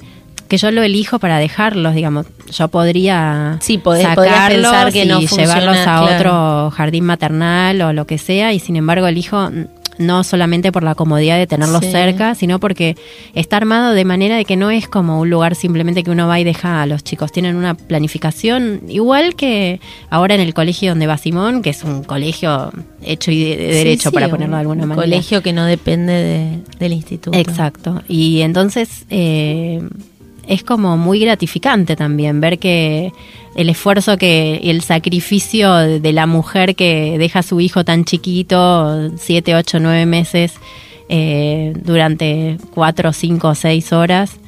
que 0.48 0.56
yo 0.56 0.70
lo 0.70 0.82
elijo 0.82 1.18
para 1.18 1.38
dejarlos, 1.38 1.94
digamos. 1.94 2.26
Yo 2.50 2.68
podría 2.68 3.58
sí, 3.60 3.80
sacarlos 3.84 4.92
que 4.92 5.04
y 5.04 5.26
llevarlos 5.26 5.78
a 5.86 6.02
otro 6.02 6.70
jardín 6.70 7.04
maternal 7.04 7.80
o 7.82 7.92
lo 7.92 8.06
que 8.06 8.18
sea, 8.18 8.52
y 8.52 8.58
sin 8.58 8.76
embargo 8.76 9.06
elijo 9.06 9.50
no 9.98 10.24
solamente 10.24 10.72
por 10.72 10.82
la 10.82 10.94
comodidad 10.94 11.38
de 11.38 11.46
tenerlos 11.46 11.84
cerca, 11.84 12.34
sino 12.34 12.60
porque 12.60 12.96
está 13.34 13.56
armado 13.56 13.92
de 13.92 14.04
manera 14.04 14.36
de 14.36 14.44
que 14.44 14.56
no 14.56 14.70
es 14.70 14.88
como 14.88 15.20
un 15.20 15.30
lugar 15.30 15.54
simplemente 15.54 16.02
que 16.02 16.10
uno 16.10 16.26
va 16.26 16.38
y 16.40 16.44
deja 16.44 16.82
a 16.82 16.86
los 16.86 17.02
chicos. 17.04 17.32
Tienen 17.32 17.56
una 17.56 17.74
planificación 17.74 18.82
igual 18.88 19.36
que 19.36 19.80
ahora 20.10 20.34
en 20.34 20.40
el 20.40 20.54
colegio 20.54 20.90
donde 20.90 21.06
va 21.06 21.18
Simón, 21.18 21.62
que 21.62 21.70
es 21.70 21.82
un 21.84 22.04
colegio 22.04 22.72
hecho 23.02 23.30
y 23.30 23.44
de, 23.44 23.56
derecho, 23.56 24.12
para 24.12 24.28
ponerlo 24.28 24.56
de 24.56 24.60
alguna 24.60 24.82
un 24.82 24.88
manera. 24.90 25.04
colegio 25.04 25.42
que 25.42 25.52
no 25.52 25.64
depende 25.64 26.60
del 26.78 26.92
instituto. 26.92 27.36
Exacto. 27.36 28.02
Y 28.08 28.42
entonces... 28.42 29.06
Eh, 29.10 29.82
es 30.46 30.62
como 30.62 30.96
muy 30.96 31.20
gratificante 31.20 31.96
también 31.96 32.40
ver 32.40 32.58
que 32.58 33.12
el 33.54 33.68
esfuerzo 33.68 34.18
que 34.18 34.60
el 34.64 34.82
sacrificio 34.82 35.74
de 35.74 36.12
la 36.12 36.26
mujer 36.26 36.76
que 36.76 37.16
deja 37.18 37.40
a 37.40 37.42
su 37.42 37.60
hijo 37.60 37.84
tan 37.84 38.04
chiquito, 38.04 39.10
siete, 39.16 39.54
ocho, 39.54 39.80
nueve 39.80 40.06
meses, 40.06 40.54
eh, 41.08 41.72
durante 41.84 42.58
cuatro, 42.74 43.12
cinco, 43.12 43.54
seis 43.54 43.92
horas, 43.92 44.38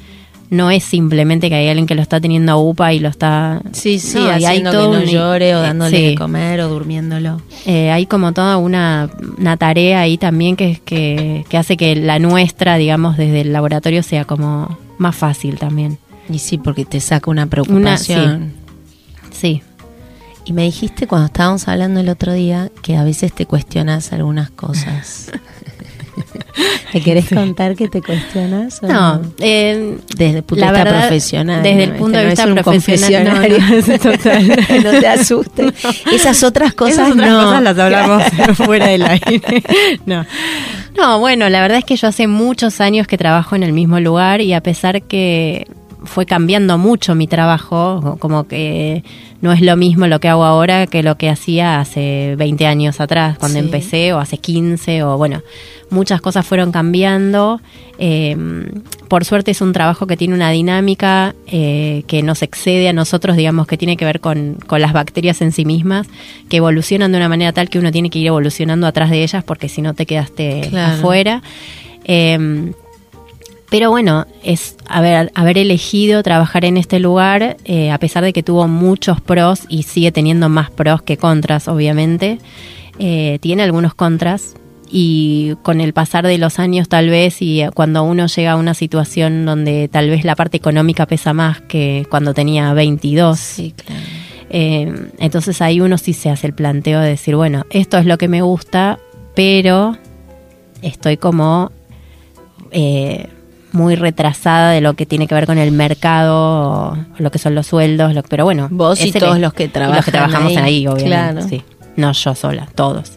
no 0.49 0.71
es 0.71 0.83
simplemente 0.83 1.49
que 1.49 1.55
hay 1.55 1.67
alguien 1.67 1.85
que 1.85 1.95
lo 1.95 2.01
está 2.01 2.19
teniendo 2.19 2.51
a 2.51 2.57
UPA 2.57 2.93
y 2.93 2.99
lo 2.99 3.09
está 3.09 3.61
sí 3.71 3.99
sí 3.99 4.17
haciendo 4.17 4.71
que 4.71 4.77
no 4.77 5.03
llore 5.03 5.55
o 5.55 5.61
dándole 5.61 6.01
de 6.01 6.15
comer 6.15 6.61
o 6.61 6.69
durmiéndolo 6.69 7.41
eh, 7.65 7.91
hay 7.91 8.05
como 8.05 8.33
toda 8.33 8.57
una, 8.57 9.09
una, 9.37 9.57
tarea 9.57 10.01
ahí 10.01 10.17
también 10.17 10.55
que, 10.55 10.81
que, 10.83 11.45
que 11.49 11.57
hace 11.57 11.77
que 11.77 11.95
la 11.95 12.19
nuestra 12.19 12.77
digamos 12.77 13.17
desde 13.17 13.41
el 13.41 13.53
laboratorio 13.53 14.01
sea 14.01 14.25
como 14.25 14.77
más 14.99 15.15
fácil 15.15 15.57
también. 15.57 15.97
Y 16.29 16.37
sí, 16.37 16.59
porque 16.59 16.85
te 16.85 16.99
saca 16.99 17.31
una 17.31 17.47
preocupación. 17.47 18.53
sí. 19.31 19.63
Y 20.45 20.53
me 20.53 20.63
dijiste 20.63 21.05
cuando 21.05 21.27
estábamos 21.27 21.67
hablando 21.67 21.99
el 21.99 22.09
otro 22.09 22.33
día 22.33 22.71
que 22.81 22.97
a 22.97 23.03
veces 23.03 23.33
te 23.33 23.45
cuestionas 23.45 24.13
algunas 24.13 24.49
cosas. 24.49 25.31
¿Te 26.91 27.01
querés 27.01 27.29
contar 27.29 27.75
que 27.75 27.87
te 27.87 28.01
cuestionas? 28.01 28.81
no, 28.81 29.21
eh, 29.39 29.97
desde 30.15 30.37
el 30.37 30.43
punto 30.43 30.65
de 30.65 30.71
vista 30.71 30.85
profesional. 30.85 31.63
Desde 31.63 31.83
el 31.83 31.91
punto 31.93 32.17
de 32.17 32.25
vista 32.25 32.47
profesional. 32.47 33.51
No, 34.83 34.91
te 34.99 35.07
asustes. 35.07 35.73
Esas 36.11 36.43
otras 36.43 36.73
cosas 36.73 37.15
no. 37.15 37.23
cosas 37.23 37.63
las 37.63 37.77
hablamos 37.77 38.23
fuera 38.55 38.87
del 38.87 39.03
aire. 39.03 39.63
No. 40.05 40.25
No, 40.97 41.19
bueno, 41.19 41.49
la 41.49 41.61
verdad 41.61 41.77
es 41.77 41.85
que 41.85 41.95
yo 41.95 42.07
hace 42.07 42.27
muchos 42.27 42.81
años 42.81 43.07
que 43.07 43.17
trabajo 43.17 43.55
en 43.55 43.63
el 43.63 43.73
mismo 43.73 43.99
lugar 43.99 44.41
y 44.41 44.53
a 44.53 44.61
pesar 44.61 45.01
que 45.03 45.67
fue 46.03 46.25
cambiando 46.25 46.77
mucho 46.77 47.15
mi 47.15 47.27
trabajo, 47.27 48.17
como 48.19 48.47
que 48.47 49.03
no 49.41 49.51
es 49.51 49.61
lo 49.61 49.75
mismo 49.77 50.07
lo 50.07 50.19
que 50.19 50.27
hago 50.27 50.43
ahora 50.43 50.87
que 50.87 51.03
lo 51.03 51.17
que 51.17 51.29
hacía 51.29 51.79
hace 51.79 52.35
20 52.37 52.65
años 52.65 52.99
atrás, 52.99 53.37
cuando 53.37 53.59
empecé, 53.59 54.13
o 54.13 54.19
hace 54.19 54.37
15, 54.37 55.03
o 55.03 55.17
bueno, 55.17 55.41
muchas 55.89 56.21
cosas 56.21 56.45
fueron 56.45 56.71
cambiando. 56.71 57.61
Em, 57.97 58.83
por 59.07 59.25
suerte 59.25 59.51
es 59.51 59.61
un 59.61 59.73
trabajo 59.73 60.07
que 60.07 60.15
tiene 60.17 60.33
una 60.33 60.51
dinámica 60.51 61.35
eh, 61.47 62.03
que 62.07 62.23
nos 62.23 62.41
excede 62.43 62.89
a 62.89 62.93
nosotros, 62.93 63.35
digamos, 63.35 63.67
que 63.67 63.77
tiene 63.77 63.97
que 63.97 64.05
ver 64.05 64.19
con, 64.19 64.57
con, 64.67 64.81
las 64.81 64.93
bacterias 64.93 65.41
en 65.41 65.51
sí 65.51 65.65
mismas, 65.65 66.07
que 66.49 66.57
evolucionan 66.57 67.11
de 67.11 67.17
una 67.17 67.29
manera 67.29 67.51
tal 67.53 67.69
que 67.69 67.79
uno 67.79 67.91
tiene 67.91 68.09
que 68.09 68.19
ir 68.19 68.27
evolucionando 68.27 68.87
atrás 68.87 69.09
de 69.09 69.23
ellas 69.23 69.43
porque 69.43 69.69
si 69.69 69.81
no 69.81 69.93
te 69.93 70.05
quedaste 70.05 70.69
afuera. 70.77 71.41
Eh, 72.05 72.71
pero 73.69 73.91
bueno, 73.91 74.25
es 74.43 74.75
haber, 74.87 75.31
haber 75.35 75.57
elegido 75.59 76.23
trabajar 76.23 76.65
en 76.65 76.77
este 76.77 76.99
lugar, 76.99 77.57
eh, 77.65 77.91
a 77.91 77.99
pesar 77.99 78.23
de 78.23 78.33
que 78.33 78.41
tuvo 78.41 78.67
muchos 78.67 79.21
pros 79.21 79.61
y 79.69 79.83
sigue 79.83 80.11
teniendo 80.11 80.49
más 80.49 80.71
pros 80.71 81.03
que 81.03 81.17
contras, 81.17 81.67
obviamente, 81.67 82.39
eh, 82.97 83.37
tiene 83.41 83.63
algunos 83.63 83.93
contras. 83.93 84.55
Y 84.91 85.53
con 85.61 85.81
el 85.81 85.93
pasar 85.93 86.25
de 86.25 86.39
los 86.39 86.57
años 86.57 86.89
tal 86.89 87.11
vez 87.11 87.43
y 87.43 87.63
cuando 87.75 88.01
uno 88.01 88.25
llega 88.25 88.53
a 88.53 88.55
una 88.55 88.73
situación 88.73 89.45
donde 89.45 89.87
tal 89.87 90.09
vez 90.09 90.25
la 90.25 90.35
parte 90.35 90.57
económica 90.57 91.05
pesa 91.05 91.31
más 91.31 91.61
que 91.61 92.07
cuando 92.09 92.33
tenía 92.33 92.73
22, 92.73 93.39
sí, 93.39 93.75
claro. 93.77 94.01
Eh, 94.49 94.91
entonces 95.19 95.61
ahí 95.61 95.79
uno 95.79 95.99
sí 95.99 96.13
se 96.13 96.31
hace 96.31 96.47
el 96.47 96.53
planteo 96.53 97.01
de 97.01 97.09
decir, 97.09 97.35
bueno, 97.35 97.67
esto 97.69 97.99
es 97.99 98.07
lo 98.07 98.17
que 98.17 98.27
me 98.27 98.41
gusta, 98.41 98.97
pero 99.35 99.95
estoy 100.81 101.17
como 101.17 101.71
muy 103.71 103.95
retrasada 103.95 104.71
de 104.71 104.81
lo 104.81 104.95
que 104.95 105.05
tiene 105.05 105.27
que 105.27 105.35
ver 105.35 105.45
con 105.45 105.57
el 105.57 105.71
mercado, 105.71 106.97
lo 107.17 107.31
que 107.31 107.39
son 107.39 107.55
los 107.55 107.67
sueldos, 107.67 108.13
pero 108.29 108.43
bueno. 108.45 108.67
Vos 108.71 109.03
y 109.03 109.11
todos 109.11 109.39
los 109.39 109.53
que 109.53 109.67
trabajan 109.67 110.03
que 110.03 110.11
trabajamos 110.11 110.57
ahí, 110.57 110.87
obviamente. 110.87 111.63
No 111.95 112.11
yo 112.13 112.35
sola, 112.35 112.67
todos. 112.75 113.13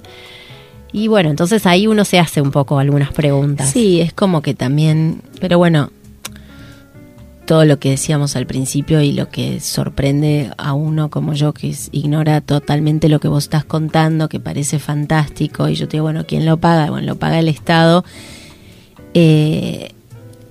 Y 0.93 1.09
bueno, 1.09 1.31
entonces 1.31 1.67
ahí 1.67 1.87
uno 1.87 2.05
se 2.05 2.19
hace 2.19 2.43
un 2.43 2.51
poco 2.51 2.79
algunas 2.79 3.13
preguntas. 3.13 3.71
Sí, 3.71 4.01
es 4.01 4.13
como 4.13 4.43
que 4.43 4.55
también, 4.55 5.23
pero 5.41 5.57
bueno, 5.57 5.91
todo 7.47 7.65
lo 7.65 7.79
que 7.79 7.91
decíamos 7.91 8.37
al 8.37 8.47
principio 8.47 9.01
y 9.01 9.13
lo 9.13 9.29
que 9.29 9.61
sorprende 9.61 10.51
a 10.59 10.75
uno 10.75 11.11
como 11.11 11.33
yo 11.33 11.53
que 11.53 11.75
ignora 11.93 12.41
totalmente 12.41 13.09
lo 13.09 13.21
que 13.21 13.29
vos 13.29 13.45
estás 13.45 13.65
contando, 13.65 14.29
que 14.29 14.39
parece 14.39 14.79
fantástico, 14.79 15.69
y 15.69 15.75
yo 15.75 15.89
te 15.89 15.93
digo, 15.93 16.05
bueno, 16.05 16.25
¿quién 16.27 16.45
lo 16.45 16.59
paga? 16.59 16.91
Bueno, 16.91 17.07
lo 17.07 17.17
paga 17.17 17.39
el 17.39 17.49
Estado. 17.49 18.05
Eh, 19.15 19.93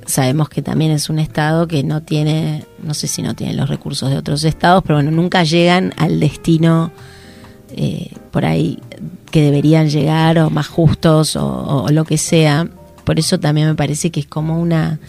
sabemos 0.06 0.50
que 0.50 0.62
también 0.62 0.92
es 0.92 1.10
un 1.10 1.20
estado 1.20 1.68
que 1.68 1.84
no 1.84 2.02
tiene, 2.02 2.66
no 2.84 2.94
sé 2.94 3.08
si 3.08 3.22
no 3.22 3.36
tiene 3.36 3.54
los 3.54 3.70
recursos 3.70 4.10
de 4.10 4.18
otros 4.18 4.44
estados, 4.44 4.84
pero 4.84 4.96
bueno, 4.96 5.12
nunca 5.12 5.44
llegan 5.44 5.94
al 5.98 6.20
destino 6.20 6.92
eh, 7.76 8.12
por 8.32 8.46
ahí 8.46 8.80
que 9.32 9.42
deberían 9.42 9.90
llegar 9.90 10.40
o 10.40 10.50
más 10.50 10.68
justos 10.68 11.36
o, 11.36 11.88
lo 11.90 12.04
que 12.04 12.18
sea. 12.18 12.68
Por 13.06 13.20
eso 13.20 13.40
también 13.40 13.68
me 13.68 13.76
parece 13.76 14.12
que 14.12 14.20
es 14.20 14.26
como 14.26 14.60
una 14.60 15.00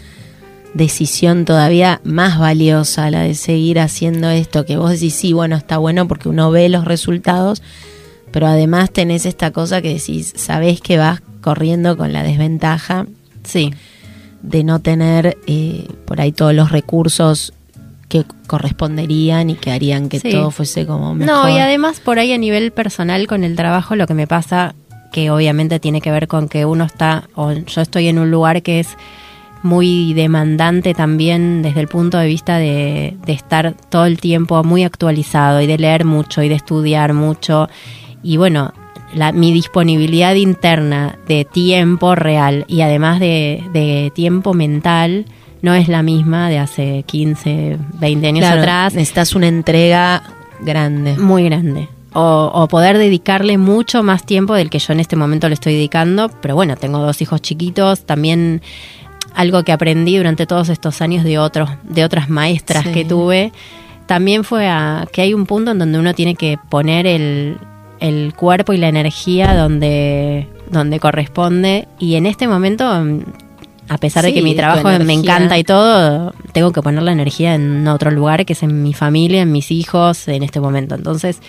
decisión 0.74 1.44
todavía 1.44 2.00
más 2.04 2.38
valiosa 2.38 3.10
la 3.10 3.22
de 3.22 3.34
seguir 3.34 3.78
haciendo 3.80 4.30
esto, 4.30 4.64
que 4.64 4.76
vos 4.76 4.90
decís, 4.90 5.14
sí, 5.14 5.32
bueno, 5.32 5.56
está 5.56 5.78
bueno 5.78 6.08
porque 6.08 6.28
uno 6.28 6.50
ve 6.50 6.68
los 6.68 6.84
resultados, 6.84 7.62
pero 8.30 8.46
además 8.46 8.90
tenés 8.90 9.26
esta 9.26 9.50
cosa 9.50 9.82
que 9.82 9.94
decís, 9.94 10.32
sabés 10.36 10.80
que 10.80 10.96
vas 10.96 11.20
corriendo 11.40 11.96
con 11.96 12.12
la 12.12 12.22
desventaja. 12.22 13.06
Sí 13.44 13.72
de 14.42 14.64
no 14.64 14.80
tener 14.80 15.38
eh, 15.46 15.88
por 16.04 16.20
ahí 16.20 16.32
todos 16.32 16.54
los 16.54 16.72
recursos 16.72 17.52
que 18.08 18.24
corresponderían 18.46 19.48
y 19.48 19.54
que 19.54 19.70
harían 19.70 20.08
que 20.08 20.20
todo 20.20 20.50
fuese 20.50 20.86
como 20.86 21.14
mejor. 21.14 21.34
No, 21.34 21.48
y 21.48 21.58
además 21.58 22.00
por 22.00 22.18
ahí 22.18 22.32
a 22.32 22.38
nivel 22.38 22.70
personal 22.70 23.26
con 23.26 23.42
el 23.42 23.56
trabajo 23.56 23.96
lo 23.96 24.06
que 24.06 24.14
me 24.14 24.26
pasa, 24.26 24.74
que 25.12 25.30
obviamente 25.30 25.80
tiene 25.80 26.02
que 26.02 26.10
ver 26.10 26.28
con 26.28 26.48
que 26.48 26.66
uno 26.66 26.84
está, 26.84 27.28
o 27.34 27.52
yo 27.52 27.80
estoy 27.80 28.08
en 28.08 28.18
un 28.18 28.30
lugar 28.30 28.62
que 28.62 28.80
es 28.80 28.96
muy 29.62 30.12
demandante 30.12 30.92
también 30.92 31.62
desde 31.62 31.80
el 31.80 31.88
punto 31.88 32.18
de 32.18 32.26
vista 32.26 32.58
de, 32.58 33.16
de 33.24 33.32
estar 33.32 33.74
todo 33.88 34.04
el 34.04 34.20
tiempo 34.20 34.62
muy 34.64 34.82
actualizado 34.82 35.62
y 35.62 35.66
de 35.66 35.78
leer 35.78 36.04
mucho 36.04 36.42
y 36.42 36.48
de 36.48 36.56
estudiar 36.56 37.14
mucho. 37.14 37.68
Y 38.22 38.36
bueno, 38.36 38.74
la, 39.14 39.32
mi 39.32 39.52
disponibilidad 39.52 40.34
interna 40.34 41.18
de 41.26 41.44
tiempo 41.44 42.14
real 42.14 42.64
y 42.68 42.80
además 42.80 43.20
de, 43.20 44.12
tiempo 44.14 44.54
mental 44.54 45.26
no 45.60 45.74
es 45.74 45.88
la 45.88 46.02
misma 46.02 46.48
de 46.48 46.58
hace 46.58 47.04
15, 47.06 47.78
20 48.00 48.26
años 48.26 48.46
atrás. 48.46 48.94
Necesitas 48.94 49.34
una 49.34 49.48
entrega 49.48 50.22
grande. 50.60 51.16
Muy 51.16 51.44
grande. 51.44 51.88
O, 52.14 52.50
o, 52.52 52.68
poder 52.68 52.98
dedicarle 52.98 53.56
mucho 53.58 54.02
más 54.02 54.26
tiempo 54.26 54.54
del 54.54 54.68
que 54.68 54.78
yo 54.78 54.92
en 54.92 55.00
este 55.00 55.16
momento 55.16 55.48
le 55.48 55.54
estoy 55.54 55.74
dedicando. 55.74 56.30
Pero 56.40 56.54
bueno, 56.54 56.76
tengo 56.76 56.98
dos 56.98 57.22
hijos 57.22 57.40
chiquitos. 57.40 58.04
También 58.04 58.60
algo 59.34 59.62
que 59.62 59.72
aprendí 59.72 60.16
durante 60.16 60.46
todos 60.46 60.68
estos 60.68 61.00
años 61.00 61.24
de, 61.24 61.38
otros, 61.38 61.70
de 61.84 62.04
otras 62.04 62.28
maestras 62.28 62.86
que 62.88 63.04
tuve. 63.04 63.52
También 64.06 64.44
fue 64.44 64.68
a, 64.68 65.06
que 65.12 65.22
hay 65.22 65.32
un 65.32 65.46
punto 65.46 65.70
en 65.70 65.78
donde 65.78 65.98
uno 65.98 66.12
tiene 66.12 66.34
que 66.34 66.58
poner 66.68 67.06
el, 67.06 67.56
el 68.02 68.34
cuerpo 68.34 68.72
y 68.72 68.78
la 68.78 68.88
energía 68.88 69.54
donde, 69.54 70.48
donde 70.70 70.98
corresponde. 70.98 71.86
Y 71.98 72.16
en 72.16 72.26
este 72.26 72.48
momento, 72.48 72.84
a 73.88 73.98
pesar 73.98 74.24
de 74.24 74.34
que 74.34 74.42
mi 74.42 74.54
trabajo 74.54 74.88
me 75.04 75.12
encanta 75.12 75.56
y 75.56 75.64
todo, 75.64 76.34
tengo 76.52 76.72
que 76.72 76.82
poner 76.82 77.04
la 77.04 77.12
energía 77.12 77.54
en 77.54 77.86
otro 77.86 78.10
lugar, 78.10 78.44
que 78.44 78.54
es 78.54 78.62
en 78.62 78.82
mi 78.82 78.92
familia, 78.92 79.42
en 79.42 79.52
mis 79.52 79.70
hijos, 79.70 80.26
en 80.26 80.42
este 80.42 80.60
momento. 80.60 80.96
Entonces, 80.96 81.40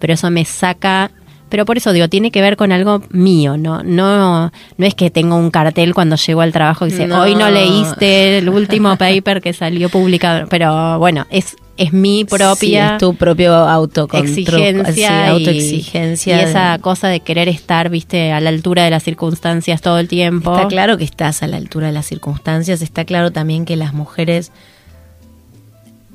pero 0.00 0.12
eso 0.12 0.30
me 0.30 0.44
saca 0.44 1.12
pero 1.50 1.64
por 1.64 1.76
eso 1.76 1.92
digo, 1.92 2.08
tiene 2.08 2.30
que 2.30 2.40
ver 2.40 2.56
con 2.56 2.70
algo 2.70 3.02
mío, 3.10 3.56
no 3.56 3.82
no 3.82 4.52
no 4.78 4.86
es 4.86 4.94
que 4.94 5.10
tengo 5.10 5.34
un 5.34 5.50
cartel 5.50 5.94
cuando 5.94 6.14
llego 6.14 6.42
al 6.42 6.52
trabajo 6.52 6.86
y 6.86 6.90
dice, 6.90 7.12
"Hoy 7.12 7.34
no 7.34 7.50
leíste 7.50 8.38
el 8.38 8.48
último 8.48 8.96
paper 8.96 9.42
que 9.42 9.52
salió 9.52 9.88
publicado", 9.88 10.46
pero 10.48 11.00
bueno, 11.00 11.26
es 11.28 11.56
es 11.80 11.92
mi 11.92 12.24
propia 12.24 12.92
es 12.92 12.98
tu 12.98 13.14
propio 13.14 13.54
autoexigencia 13.54 15.30
autoexigencia 15.30 16.36
y, 16.36 16.44
esa 16.44 16.78
cosa 16.78 17.08
de 17.08 17.20
querer 17.20 17.48
estar 17.48 17.88
viste 17.88 18.32
a 18.32 18.40
la 18.40 18.50
altura 18.50 18.84
de 18.84 18.90
las 18.90 19.02
circunstancias 19.02 19.80
todo 19.80 19.98
el 19.98 20.08
tiempo 20.08 20.54
está 20.54 20.68
claro 20.68 20.98
que 20.98 21.04
estás 21.04 21.42
a 21.42 21.46
la 21.46 21.56
altura 21.56 21.88
de 21.88 21.92
las 21.92 22.06
circunstancias 22.06 22.82
está 22.82 23.04
claro 23.04 23.32
también 23.32 23.64
que 23.64 23.76
las 23.76 23.94
mujeres 23.94 24.52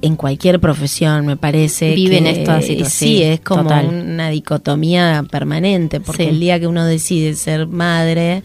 en 0.02 0.16
cualquier 0.16 0.60
profesión, 0.60 1.26
me 1.26 1.38
parece. 1.38 1.96
Viven 1.96 2.28
esta 2.28 2.62
situación. 2.62 2.90
Sí, 2.90 3.24
es 3.24 3.40
como 3.40 3.70
una 3.70 4.30
dicotomía 4.30 5.26
permanente, 5.32 6.00
porque 6.00 6.30
el 6.30 6.40
día 6.40 6.60
que 6.60 6.68
uno 6.68 6.86
decide 6.86 7.34
ser 7.34 7.68
madre, 7.68 8.44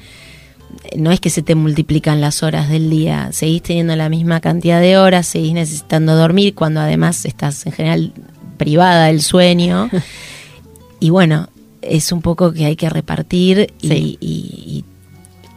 no 0.96 1.10
es 1.12 1.20
que 1.20 1.30
se 1.30 1.42
te 1.42 1.54
multiplican 1.54 2.20
las 2.20 2.42
horas 2.42 2.68
del 2.68 2.90
día, 2.90 3.30
seguís 3.32 3.62
teniendo 3.62 3.94
la 3.96 4.08
misma 4.08 4.40
cantidad 4.40 4.80
de 4.80 4.96
horas, 4.96 5.26
seguís 5.26 5.54
necesitando 5.54 6.16
dormir, 6.16 6.54
cuando 6.54 6.80
además 6.80 7.24
estás 7.24 7.66
en 7.66 7.72
general 7.72 8.12
privada 8.56 9.06
del 9.06 9.22
sueño. 9.22 9.90
y 11.00 11.10
bueno, 11.10 11.48
es 11.82 12.12
un 12.12 12.22
poco 12.22 12.52
que 12.52 12.66
hay 12.66 12.76
que 12.76 12.90
repartir 12.90 13.72
y 13.80 14.84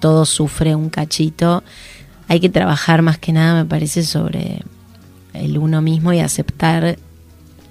todo 0.03 0.25
sufre 0.25 0.75
un 0.75 0.89
cachito. 0.89 1.63
Hay 2.27 2.41
que 2.41 2.49
trabajar 2.49 3.01
más 3.01 3.17
que 3.17 3.31
nada, 3.31 3.63
me 3.63 3.69
parece, 3.69 4.03
sobre 4.03 4.61
el 5.33 5.57
uno 5.57 5.81
mismo 5.81 6.11
y 6.11 6.19
aceptar 6.19 6.97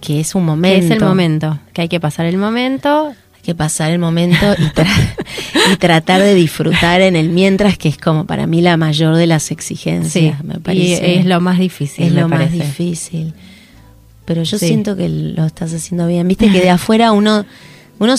que 0.00 0.18
es 0.18 0.34
un 0.34 0.46
momento. 0.46 0.86
es 0.86 0.90
el 0.90 1.00
momento, 1.00 1.58
que 1.74 1.82
hay 1.82 1.88
que 1.88 2.00
pasar 2.00 2.24
el 2.24 2.38
momento. 2.38 3.14
Que 3.42 3.54
pasar 3.54 3.90
el 3.90 3.98
momento 3.98 4.54
y, 5.72 5.76
tratar 5.76 6.20
de 6.20 6.34
disfrutar 6.34 7.00
en 7.00 7.16
el 7.16 7.28
mientras, 7.28 7.76
que 7.76 7.88
es 7.88 7.98
como 7.98 8.24
para 8.24 8.46
mí 8.46 8.60
la 8.60 8.76
mayor 8.76 9.16
de 9.16 9.26
las 9.26 9.50
exigencias, 9.50 10.44
me 10.44 10.60
parece. 10.60 11.14
Y 11.14 11.18
es 11.18 11.26
lo 11.26 11.40
más 11.40 11.58
difícil. 11.58 12.06
Es 12.06 12.12
lo 12.12 12.28
más 12.28 12.52
difícil. 12.52 13.34
Pero 14.24 14.44
yo 14.44 14.58
siento 14.58 14.96
que 14.96 15.08
lo 15.08 15.44
estás 15.44 15.74
haciendo 15.74 16.06
bien. 16.06 16.28
Viste 16.28 16.50
que 16.50 16.60
de 16.60 16.70
afuera 16.70 17.12
uno 17.12 17.44
uno, 18.02 18.14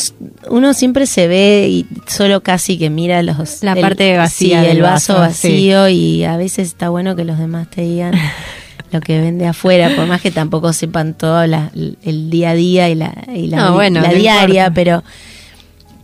uno 0.49 0.73
siempre 0.73 1.05
se 1.05 1.27
ve 1.27 1.67
y 1.69 1.85
solo 2.07 2.41
casi 2.41 2.77
que 2.77 2.89
mira 2.89 3.21
los 3.21 3.63
la 3.63 3.75
parte 3.75 4.15
vacía 4.17 4.69
el 4.69 4.81
vaso, 4.81 5.15
vacío 5.15 5.89
y 5.89 6.23
a 6.23 6.37
veces 6.37 6.69
está 6.69 6.89
bueno 6.89 7.15
que 7.17 7.25
los 7.25 7.37
demás 7.37 7.69
te 7.69 7.81
digan 7.81 8.13
lo 8.93 9.01
que 9.01 9.19
ven 9.19 9.37
de 9.37 9.47
afuera, 9.47 9.95
por 9.95 10.07
más 10.07 10.21
que 10.21 10.31
tampoco 10.31 10.71
sepan 10.71 11.13
todo 11.13 11.43
el 11.43 12.29
día 12.29 12.51
a 12.51 12.53
día 12.53 12.89
y 12.89 12.95
la, 12.95 13.13
y 13.33 13.47
la, 13.47 13.71
diaria, 14.13 14.71
pero 14.73 15.03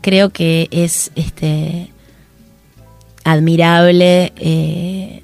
creo 0.02 0.32
que 0.32 0.68
es 0.72 1.12
este 1.16 1.92
admirable 3.24 4.34
eh, 4.38 5.22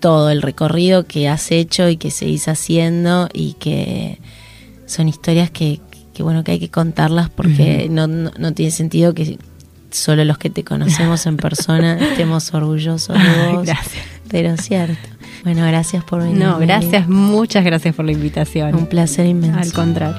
todo 0.00 0.30
el 0.30 0.42
recorrido 0.42 1.06
que 1.06 1.28
has 1.28 1.50
hecho 1.50 1.88
y 1.88 1.96
que 1.96 2.10
seguís 2.10 2.48
haciendo 2.48 3.28
y 3.32 3.54
que 3.54 4.18
son 4.86 5.08
historias 5.08 5.50
que, 5.50 5.80
que 6.14 6.22
bueno 6.22 6.44
que 6.44 6.52
hay 6.52 6.58
que 6.58 6.70
contarlas 6.70 7.30
porque 7.30 7.88
no, 7.90 8.06
no, 8.06 8.52
tiene 8.54 8.70
sentido 8.70 9.14
que 9.14 9.38
solo 9.90 10.24
los 10.24 10.38
que 10.38 10.50
te 10.50 10.64
conocemos 10.64 11.26
en 11.26 11.36
persona 11.36 11.98
estemos 12.10 12.52
orgullosos 12.54 13.16
de 13.16 13.52
vos. 13.52 13.66
Gracias. 13.66 14.04
Pero 14.30 14.56
cierto. 14.56 15.08
Bueno, 15.44 15.64
gracias 15.66 16.02
por 16.04 16.22
venir. 16.22 16.38
No, 16.38 16.58
gracias, 16.58 17.08
muchas 17.08 17.64
gracias 17.64 17.94
por 17.94 18.04
la 18.04 18.12
invitación. 18.12 18.74
Un 18.74 18.86
placer 18.86 19.26
inmenso. 19.26 19.58
Al 19.58 19.72
contrario. 19.72 20.16